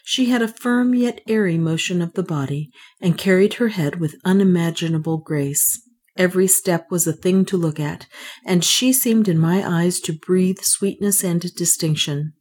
[0.03, 4.19] She had a firm yet airy motion of the body, and carried her head with
[4.25, 5.79] unimaginable grace.
[6.17, 8.07] Every step was a thing to look at,
[8.45, 12.33] and she seemed in my eyes to breathe sweetness and distinction.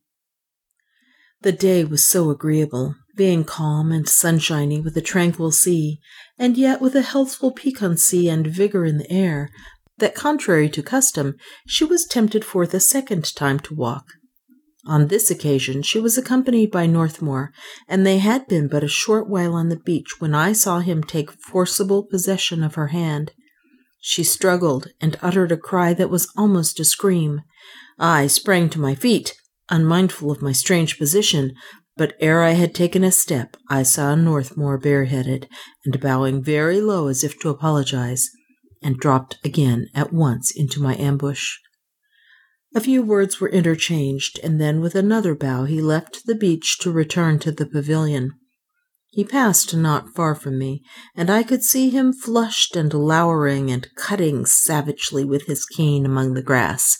[1.42, 6.00] The day was so agreeable, being calm and sunshiny with a tranquil sea,
[6.40, 9.50] and yet with a healthful piquancy and vigor in the air,
[9.98, 11.36] that contrary to custom,
[11.66, 14.06] she was tempted forth a second time to walk.
[14.86, 17.52] On this occasion she was accompanied by Northmour,
[17.86, 21.04] and they had been but a short while on the beach when I saw him
[21.04, 23.32] take forcible possession of her hand.
[24.00, 27.42] She struggled and uttered a cry that was almost a scream.
[27.98, 29.34] I sprang to my feet,
[29.68, 31.52] unmindful of my strange position,
[32.00, 35.46] but ere I had taken a step, I saw Northmour bareheaded
[35.84, 38.30] and bowing very low as if to apologize,
[38.82, 41.58] and dropped again at once into my ambush.
[42.74, 46.90] A few words were interchanged, and then with another bow he left the beach to
[46.90, 48.30] return to the pavilion.
[49.10, 50.82] He passed not far from me,
[51.14, 56.32] and I could see him flushed and lowering and cutting savagely with his cane among
[56.32, 56.96] the grass.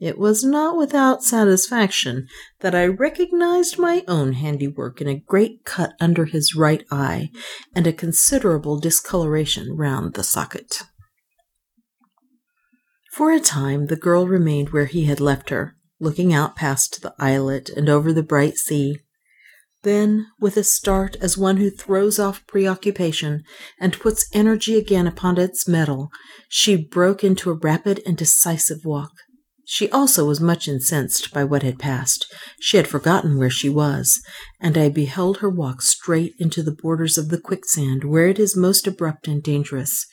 [0.00, 2.28] It was not without satisfaction
[2.60, 7.30] that I recognized my own handiwork in a great cut under his right eye
[7.74, 10.82] and a considerable discoloration round the socket.
[13.12, 17.14] For a time the girl remained where he had left her, looking out past the
[17.18, 19.00] islet and over the bright sea.
[19.82, 23.42] Then, with a start as one who throws off preoccupation
[23.80, 26.10] and puts energy again upon its mettle,
[26.48, 29.12] she broke into a rapid and decisive walk.
[29.70, 32.32] She also was much incensed by what had passed.
[32.58, 34.18] She had forgotten where she was,
[34.58, 38.56] and I beheld her walk straight into the borders of the quicksand where it is
[38.56, 40.06] most abrupt and dangerous.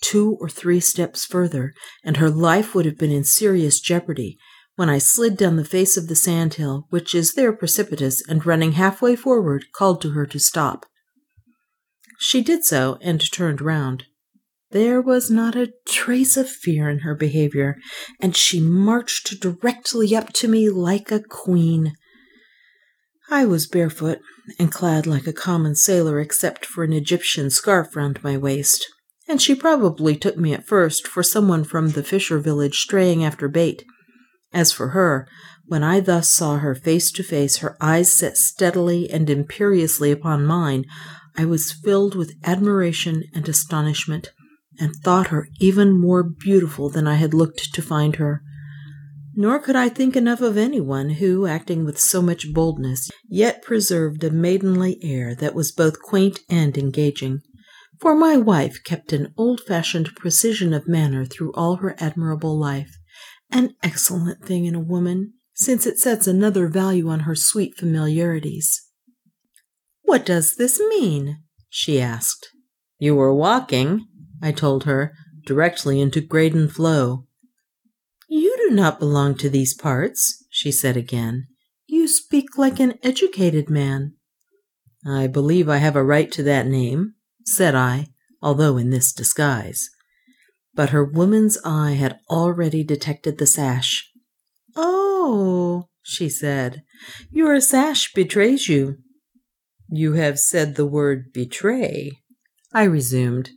[0.00, 4.38] Two or three steps further, and her life would have been in serious jeopardy,
[4.74, 8.44] when I slid down the face of the sand hill, which is there precipitous, and
[8.44, 10.84] running halfway forward, called to her to stop.
[12.18, 14.06] She did so, and turned round.
[14.76, 17.78] There was not a trace of fear in her behavior,
[18.20, 21.94] and she marched directly up to me like a queen.
[23.30, 24.18] I was barefoot
[24.58, 28.86] and clad like a common sailor except for an Egyptian scarf round my waist,
[29.26, 33.48] and she probably took me at first for someone from the fisher village straying after
[33.48, 33.82] bait.
[34.52, 35.26] As for her,
[35.64, 40.44] when I thus saw her face to face, her eyes set steadily and imperiously upon
[40.44, 40.84] mine,
[41.34, 44.32] I was filled with admiration and astonishment
[44.78, 48.42] and thought her even more beautiful than I had looked to find her.
[49.34, 54.24] Nor could I think enough of anyone who, acting with so much boldness, yet preserved
[54.24, 57.40] a maidenly air that was both quaint and engaging.
[58.00, 62.96] For my wife kept an old fashioned precision of manner through all her admirable life,
[63.50, 68.82] an excellent thing in a woman, since it sets another value on her sweet familiarities.
[70.02, 71.42] What does this mean?
[71.68, 72.48] she asked.
[72.98, 74.06] You were walking,
[74.42, 75.12] I told her,
[75.46, 77.26] directly into Graden Floe.
[78.28, 81.46] You do not belong to these parts, she said again.
[81.86, 84.14] You speak like an educated man.
[85.06, 87.14] I believe I have a right to that name,
[87.44, 88.08] said I,
[88.42, 89.88] although in this disguise.
[90.74, 94.10] But her woman's eye had already detected the sash.
[94.74, 96.82] Oh, she said,
[97.30, 98.98] your sash betrays you.
[99.88, 102.18] You have said the word betray,
[102.72, 103.50] I resumed.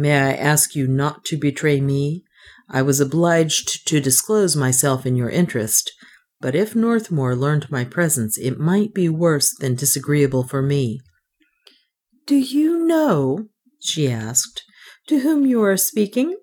[0.00, 2.22] May I ask you not to betray me?
[2.70, 5.90] I was obliged to disclose myself in your interest,
[6.40, 11.00] but if Northmour learned my presence, it might be worse than disagreeable for me.
[12.28, 13.48] Do you know,
[13.80, 14.62] she asked,
[15.08, 16.36] to whom you are speaking?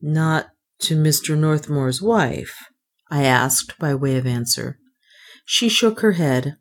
[0.00, 0.48] Not
[0.80, 1.38] to Mr.
[1.38, 2.56] Northmour's wife,
[3.12, 4.76] I asked by way of answer.
[5.44, 6.56] She shook her head.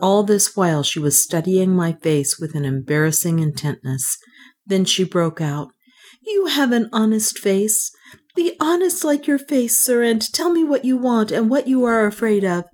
[0.00, 4.16] All this while she was studying my face with an embarrassing intentness,
[4.66, 5.68] then she broke out,
[6.26, 7.90] You have an honest face.
[8.34, 11.84] Be honest like your face, sir, and tell me what you want and what you
[11.84, 12.64] are afraid of.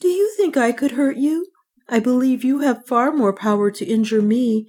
[0.00, 1.46] Do you think I could hurt you?
[1.88, 4.66] I believe you have far more power to injure me,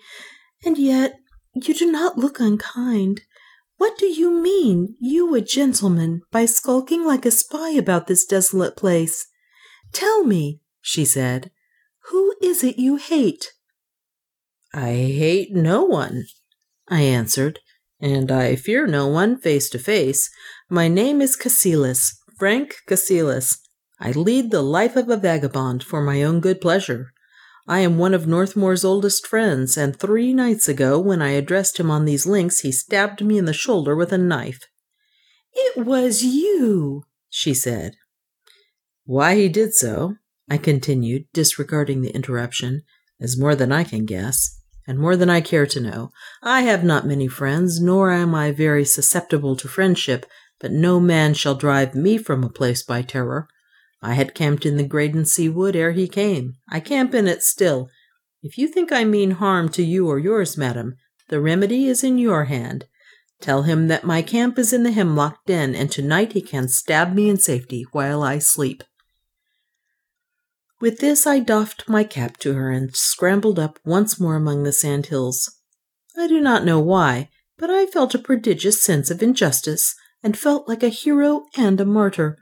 [0.63, 1.15] and yet
[1.53, 3.21] you do not look unkind.
[3.77, 8.77] What do you mean, you a gentleman, by skulking like a spy about this desolate
[8.77, 9.27] place?
[9.91, 11.51] Tell me, she said,
[12.09, 13.53] who is it you hate?
[14.73, 16.25] I hate no one,
[16.89, 17.59] I answered,
[17.99, 20.29] and I fear no one face to face.
[20.69, 23.57] My name is Cassilis, Frank Cassilis.
[23.99, 27.11] I lead the life of a vagabond for my own good pleasure.
[27.67, 31.91] I am one of Northmour's oldest friends, and three nights ago, when I addressed him
[31.91, 34.61] on these links, he stabbed me in the shoulder with a knife.
[35.53, 37.95] It was you, she said.
[39.03, 40.15] Why he did so,
[40.49, 42.83] I continued, disregarding the interruption,
[43.19, 44.56] is more than I can guess
[44.87, 46.11] and more than I care to know.
[46.41, 50.25] I have not many friends, nor am I very susceptible to friendship,
[50.59, 53.47] but no man shall drive me from a place by terror.
[54.01, 56.55] I had camped in the Graden Sea Wood ere he came.
[56.71, 57.89] I camp in it still.
[58.41, 60.95] If you think I mean harm to you or yours, madam,
[61.29, 62.85] the remedy is in your hand.
[63.41, 67.13] Tell him that my camp is in the hemlock den, and tonight he can stab
[67.13, 68.83] me in safety while I sleep.
[70.79, 74.71] With this I doffed my cap to her and scrambled up once more among the
[74.71, 75.51] sand hills.
[76.15, 80.67] I do not know why, but I felt a prodigious sense of injustice and felt
[80.67, 82.37] like a hero and a martyr.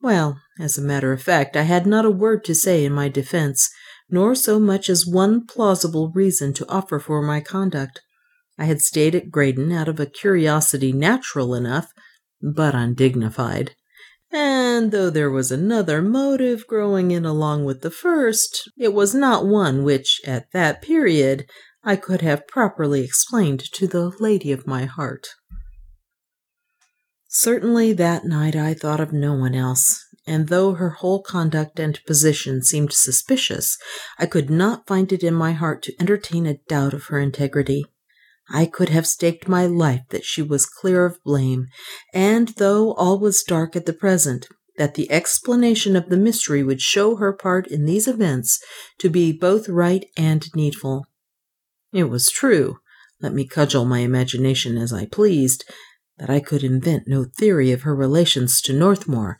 [0.00, 3.08] Well, as a matter of fact, I had not a word to say in my
[3.08, 3.70] defense,
[4.10, 8.00] nor so much as one plausible reason to offer for my conduct.
[8.58, 11.92] I had stayed at Graden out of a curiosity natural enough,
[12.40, 13.76] but undignified.
[14.32, 19.46] And though there was another motive growing in along with the first, it was not
[19.46, 21.46] one which, at that period,
[21.84, 25.28] I could have properly explained to the lady of my heart.
[27.28, 31.98] Certainly that night I thought of no one else, and though her whole conduct and
[32.06, 33.76] position seemed suspicious,
[34.18, 37.84] I could not find it in my heart to entertain a doubt of her integrity.
[38.52, 41.68] I could have staked my life that she was clear of blame,
[42.12, 44.46] and though all was dark at the present,
[44.76, 48.62] that the explanation of the mystery would show her part in these events
[48.98, 51.06] to be both right and needful.
[51.92, 52.76] It was true,
[53.22, 55.64] let me cudgel my imagination as I pleased,
[56.18, 59.38] that I could invent no theory of her relations to Northmour,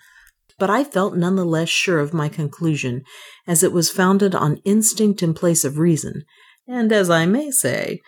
[0.58, 3.02] but I felt none the less sure of my conclusion,
[3.46, 6.24] as it was founded on instinct in place of reason,
[6.66, 8.00] and, as I may say,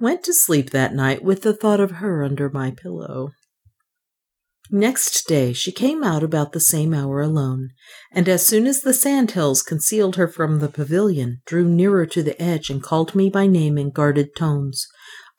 [0.00, 3.30] went to sleep that night with the thought of her under my pillow.
[4.72, 7.70] Next day she came out about the same hour alone,
[8.12, 12.22] and as soon as the sand hills concealed her from the pavilion, drew nearer to
[12.22, 14.86] the edge and called me by name in guarded tones.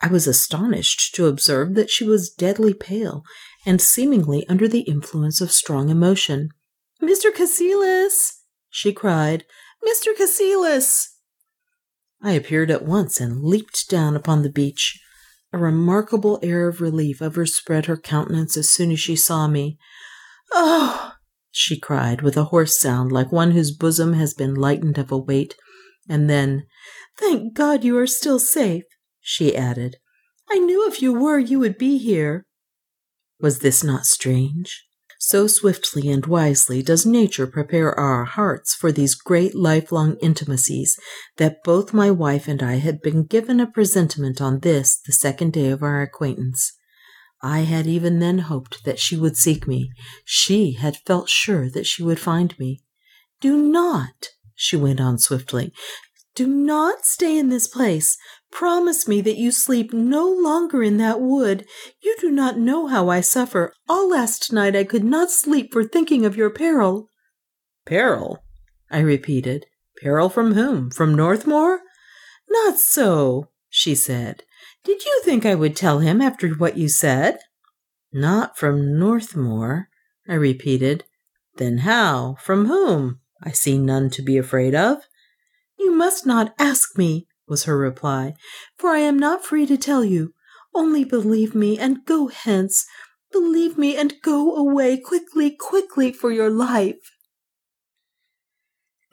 [0.02, 3.24] I was astonished to observe that she was deadly pale
[3.66, 6.50] and seemingly under the influence of strong emotion.
[7.02, 7.34] Mr.
[7.34, 8.42] Cassilis!
[8.70, 9.46] she cried.
[9.82, 10.16] Mr.
[10.16, 11.08] Cassilis!
[12.24, 15.00] I appeared at once and leaped down upon the beach.
[15.54, 19.78] A remarkable air of relief overspread her countenance as soon as she saw me.
[20.52, 21.14] Oh!
[21.52, 25.18] she cried, with a hoarse sound like one whose bosom has been lightened of a
[25.18, 25.56] weight.
[26.08, 26.68] And then,
[27.18, 28.84] Thank God you are still safe,
[29.20, 29.98] she added.
[30.50, 32.46] I knew if you were, you would be here.
[33.40, 34.86] Was this not strange?
[35.24, 41.00] So swiftly and wisely does nature prepare our hearts for these great lifelong intimacies
[41.38, 45.54] that both my wife and I had been given a presentiment on this, the second
[45.54, 46.74] day of our acquaintance.
[47.40, 49.92] I had even then hoped that she would seek me.
[50.26, 52.82] She had felt sure that she would find me.
[53.40, 55.72] Do not, she went on swiftly,
[56.34, 58.18] do not stay in this place.
[58.52, 61.66] Promise me that you sleep no longer in that wood.
[62.02, 63.74] You do not know how I suffer.
[63.88, 67.08] All last night I could not sleep for thinking of your peril.
[67.86, 68.44] Peril?
[68.90, 69.66] I repeated.
[70.02, 70.92] Peril from whom?
[70.92, 71.82] From Northmour?
[72.50, 74.44] Not so, she said.
[74.84, 77.40] Did you think I would tell him after what you said?
[78.12, 79.88] Not from Northmour,
[80.28, 81.06] I repeated.
[81.56, 82.36] Then how?
[82.42, 83.20] From whom?
[83.42, 84.98] I see none to be afraid of.
[85.80, 88.34] You must not ask me, was her reply,
[88.78, 90.34] for I am not free to tell you.
[90.74, 92.86] Only believe me and go hence.
[93.32, 97.12] Believe me and go away quickly, quickly for your life.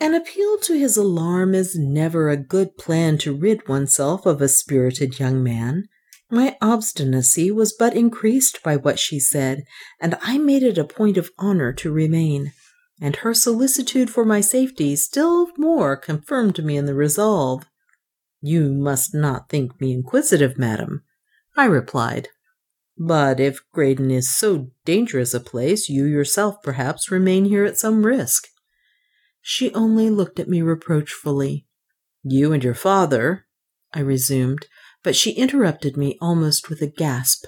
[0.00, 4.48] An appeal to his alarm is never a good plan to rid oneself of a
[4.48, 5.88] spirited young man.
[6.30, 9.64] My obstinacy was but increased by what she said,
[10.00, 12.52] and I made it a point of honor to remain
[13.00, 17.64] and her solicitude for my safety still more confirmed me in the resolve.
[18.40, 21.02] You must not think me inquisitive, madam,
[21.56, 22.28] I replied.
[22.96, 28.04] But if Graden is so dangerous a place, you yourself perhaps remain here at some
[28.04, 28.48] risk.
[29.40, 31.66] She only looked at me reproachfully.
[32.22, 33.46] You and your father,
[33.94, 34.66] I resumed,
[35.02, 37.46] but she interrupted me almost with a gasp.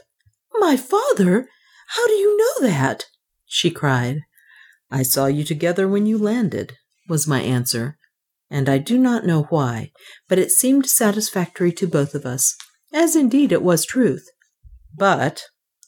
[0.54, 1.48] My father?
[1.88, 3.06] How do you know that?
[3.44, 4.20] she cried.
[4.90, 6.76] I saw you together when you landed,
[7.08, 7.98] was my answer,
[8.50, 9.92] and I do not know why,
[10.28, 12.56] but it seemed satisfactory to both of us,
[12.92, 14.28] as indeed it was truth.
[14.96, 15.44] But,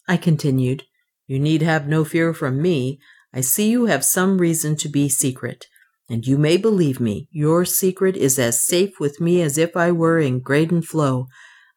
[0.08, 0.84] I continued,
[1.26, 3.00] you need have no fear from me.
[3.34, 5.66] I see you have some reason to be secret,
[6.08, 9.90] and you may believe me, your secret is as safe with me as if I
[9.90, 11.26] were in Graden Floe.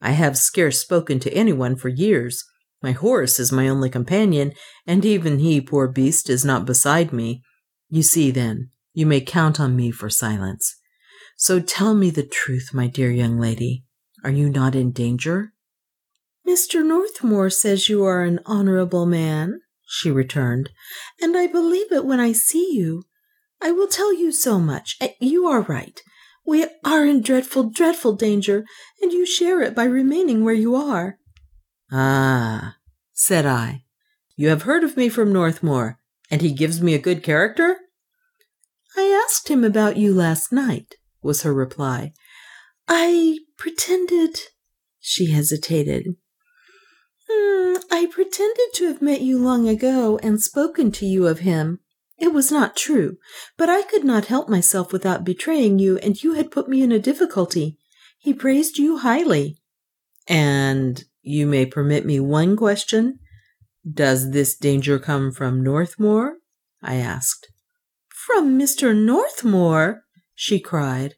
[0.02, 2.44] I have scarce spoken to anyone for years,
[2.86, 4.54] my horse is my only companion,
[4.86, 7.42] and even he, poor beast, is not beside me.
[7.90, 10.76] You see, then, you may count on me for silence.
[11.38, 13.84] So tell me the truth, my dear young lady.
[14.24, 15.52] Are you not in danger?
[16.48, 16.84] Mr.
[16.84, 20.70] Northmour says you are an honorable man, she returned,
[21.22, 23.04] and I believe it when I see you.
[23.62, 24.98] I will tell you so much.
[25.20, 26.00] You are right.
[26.46, 28.64] We are in dreadful, dreadful danger,
[29.02, 31.18] and you share it by remaining where you are.
[31.92, 32.78] Ah,
[33.14, 33.84] said I,
[34.36, 36.00] you have heard of me from Northmour,
[36.32, 37.78] and he gives me a good character?
[38.98, 42.14] I asked him about you last night, was her reply.
[42.88, 44.40] I pretended.
[45.00, 46.16] She hesitated.
[47.30, 51.80] Mm, I pretended to have met you long ago and spoken to you of him.
[52.18, 53.18] It was not true,
[53.58, 56.92] but I could not help myself without betraying you, and you had put me in
[56.92, 57.78] a difficulty.
[58.18, 59.58] He praised you highly.
[60.28, 63.20] And you may permit me one question?
[63.90, 66.38] Does this danger come from Northmour?
[66.82, 67.50] I asked.
[68.26, 68.98] From Mr.
[68.98, 70.04] Northmour?
[70.34, 71.14] she cried.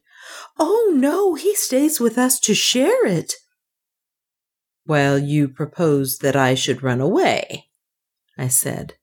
[0.58, 3.32] Oh, no, he stays with us to share it.
[4.86, 7.70] Well, you propose that I should run away.
[8.36, 8.94] I said.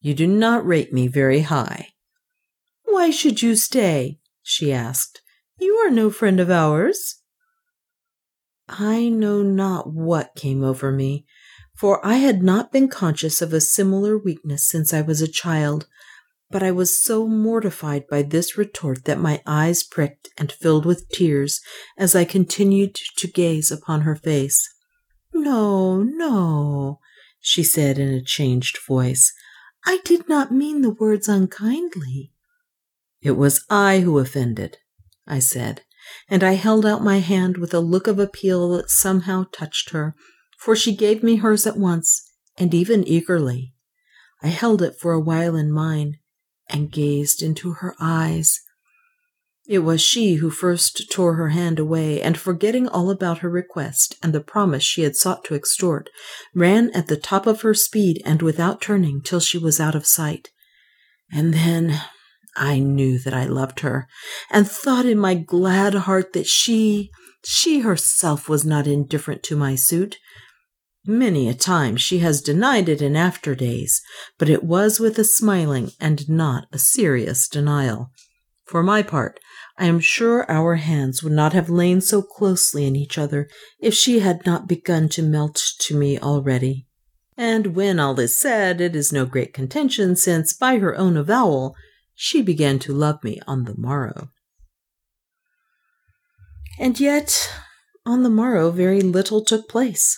[0.00, 1.88] You do not rate me very high.
[2.84, 4.20] Why should you stay?
[4.44, 5.20] she asked.
[5.58, 7.16] You are no friend of ours.
[8.68, 11.26] I know not what came over me,
[11.74, 15.88] for I had not been conscious of a similar weakness since I was a child,
[16.50, 21.08] but I was so mortified by this retort that my eyes pricked and filled with
[21.08, 21.60] tears
[21.96, 24.68] as I continued to gaze upon her face.
[25.32, 26.98] No, no,
[27.38, 29.32] she said in a changed voice.
[29.86, 32.32] I did not mean the words unkindly.
[33.22, 34.78] It was I who offended,
[35.26, 35.82] I said,
[36.28, 40.16] and I held out my hand with a look of appeal that somehow touched her,
[40.58, 42.28] for she gave me hers at once,
[42.58, 43.74] and even eagerly.
[44.42, 46.16] I held it for a while in mine,
[46.70, 48.60] and gazed into her eyes.
[49.68, 54.16] It was she who first tore her hand away, and forgetting all about her request
[54.20, 56.10] and the promise she had sought to extort,
[56.54, 60.06] ran at the top of her speed and without turning till she was out of
[60.06, 60.50] sight.
[61.32, 62.00] And then
[62.56, 64.08] I knew that I loved her,
[64.50, 67.10] and thought in my glad heart that she,
[67.44, 70.18] she herself was not indifferent to my suit.
[71.10, 74.00] Many a time she has denied it in after days,
[74.38, 78.12] but it was with a smiling and not a serious denial.
[78.64, 79.40] For my part,
[79.76, 83.48] I am sure our hands would not have lain so closely in each other
[83.80, 86.86] if she had not begun to melt to me already.
[87.36, 91.74] And when all is said, it is no great contention, since, by her own avowal,
[92.14, 94.28] she began to love me on the morrow.
[96.78, 97.52] And yet,
[98.06, 100.16] on the morrow, very little took place.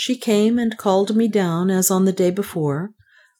[0.00, 2.92] She came and called me down as on the day before,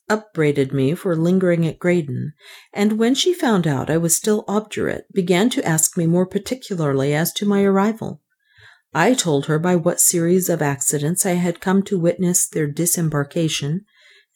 [0.08, 2.32] upbraided me for lingering at Graden,
[2.72, 7.14] and when she found out I was still obdurate, began to ask me more particularly
[7.14, 8.22] as to my arrival.
[8.92, 13.84] I told her by what series of accidents I had come to witness their disembarkation,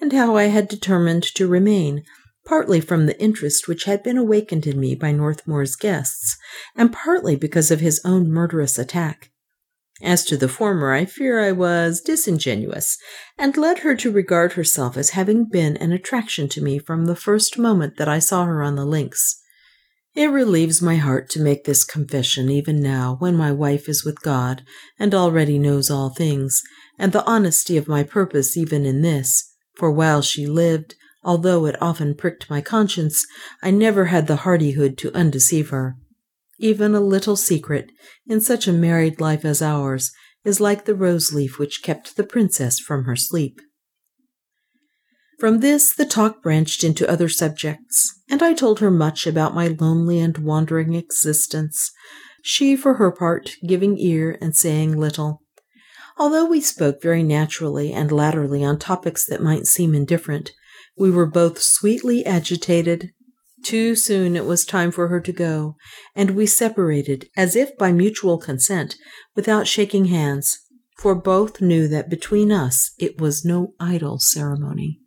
[0.01, 2.05] and how I had determined to remain,
[2.47, 6.37] partly from the interest which had been awakened in me by Northmour's guests,
[6.77, 9.32] and partly because of his own murderous attack.
[10.03, 12.99] As to the former, I fear I was disingenuous,
[13.39, 17.15] and led her to regard herself as having been an attraction to me from the
[17.15, 19.41] first moment that I saw her on the links.
[20.15, 24.21] It relieves my heart to make this confession even now, when my wife is with
[24.23, 24.63] God
[24.99, 26.63] and already knows all things,
[26.99, 31.81] and the honesty of my purpose even in this, for while she lived, although it
[31.81, 33.25] often pricked my conscience,
[33.63, 35.97] I never had the hardihood to undeceive her.
[36.63, 37.91] Even a little secret,
[38.25, 40.13] in such a married life as ours,
[40.45, 43.61] is like the rose leaf which kept the princess from her sleep.
[45.41, 49.67] From this, the talk branched into other subjects, and I told her much about my
[49.67, 51.91] lonely and wandering existence,
[52.45, 55.43] she, for her part, giving ear and saying little.
[56.17, 60.53] Although we spoke very naturally and latterly on topics that might seem indifferent,
[60.97, 63.11] we were both sweetly agitated
[63.65, 65.77] too soon it was time for her to go,
[66.15, 68.97] and we separated, as if by mutual consent,
[69.35, 70.59] without shaking hands,
[70.99, 74.99] for both knew that between us it was no idle ceremony.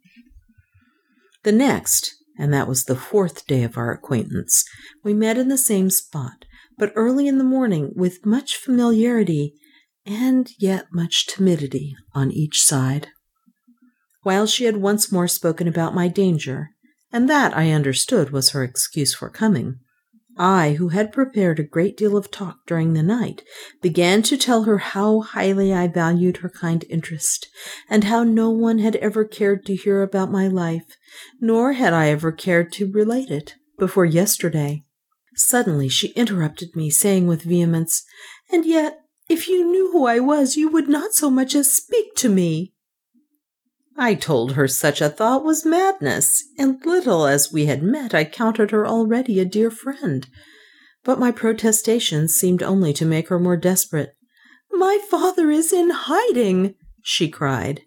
[1.44, 4.66] The next, and that was the fourth day of our acquaintance,
[5.04, 6.46] we met in the same spot,
[6.78, 9.54] but early in the morning, with much familiarity
[10.06, 13.10] and yet much timidity on each side.
[14.24, 16.72] While she had once more spoken about my danger,
[17.16, 19.80] and that I understood was her excuse for coming.
[20.38, 23.42] I, who had prepared a great deal of talk during the night,
[23.82, 27.48] began to tell her how highly I valued her kind interest,
[27.90, 30.98] and how no one had ever cared to hear about my life,
[31.40, 34.84] nor had I ever cared to relate it, before yesterday.
[35.36, 38.04] Suddenly she interrupted me, saying with vehemence,
[38.52, 38.98] And yet,
[39.30, 42.74] if you knew who I was, you would not so much as speak to me.
[43.98, 48.26] I told her such a thought was madness, and little as we had met, I
[48.26, 50.28] counted her already a dear friend.
[51.04, 54.16] But my protestations seemed only to make her more desperate.
[54.72, 57.82] My father is in hiding, she cried.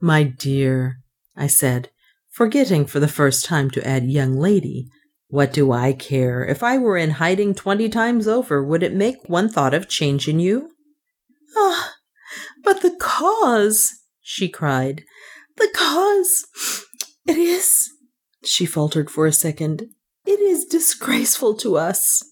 [0.00, 0.98] My dear,
[1.36, 1.90] I said,
[2.30, 4.88] forgetting for the first time to add young lady,
[5.26, 6.44] what do I care?
[6.44, 10.38] If I were in hiding twenty times over, would it make one thought of changing
[10.38, 10.70] you?
[11.56, 11.94] Ah,
[12.62, 13.90] but the cause,
[14.20, 15.02] she cried.
[15.56, 16.46] The cause.
[17.26, 17.90] It is.
[18.44, 19.90] She faltered for a second.
[20.26, 22.22] It is disgraceful to us.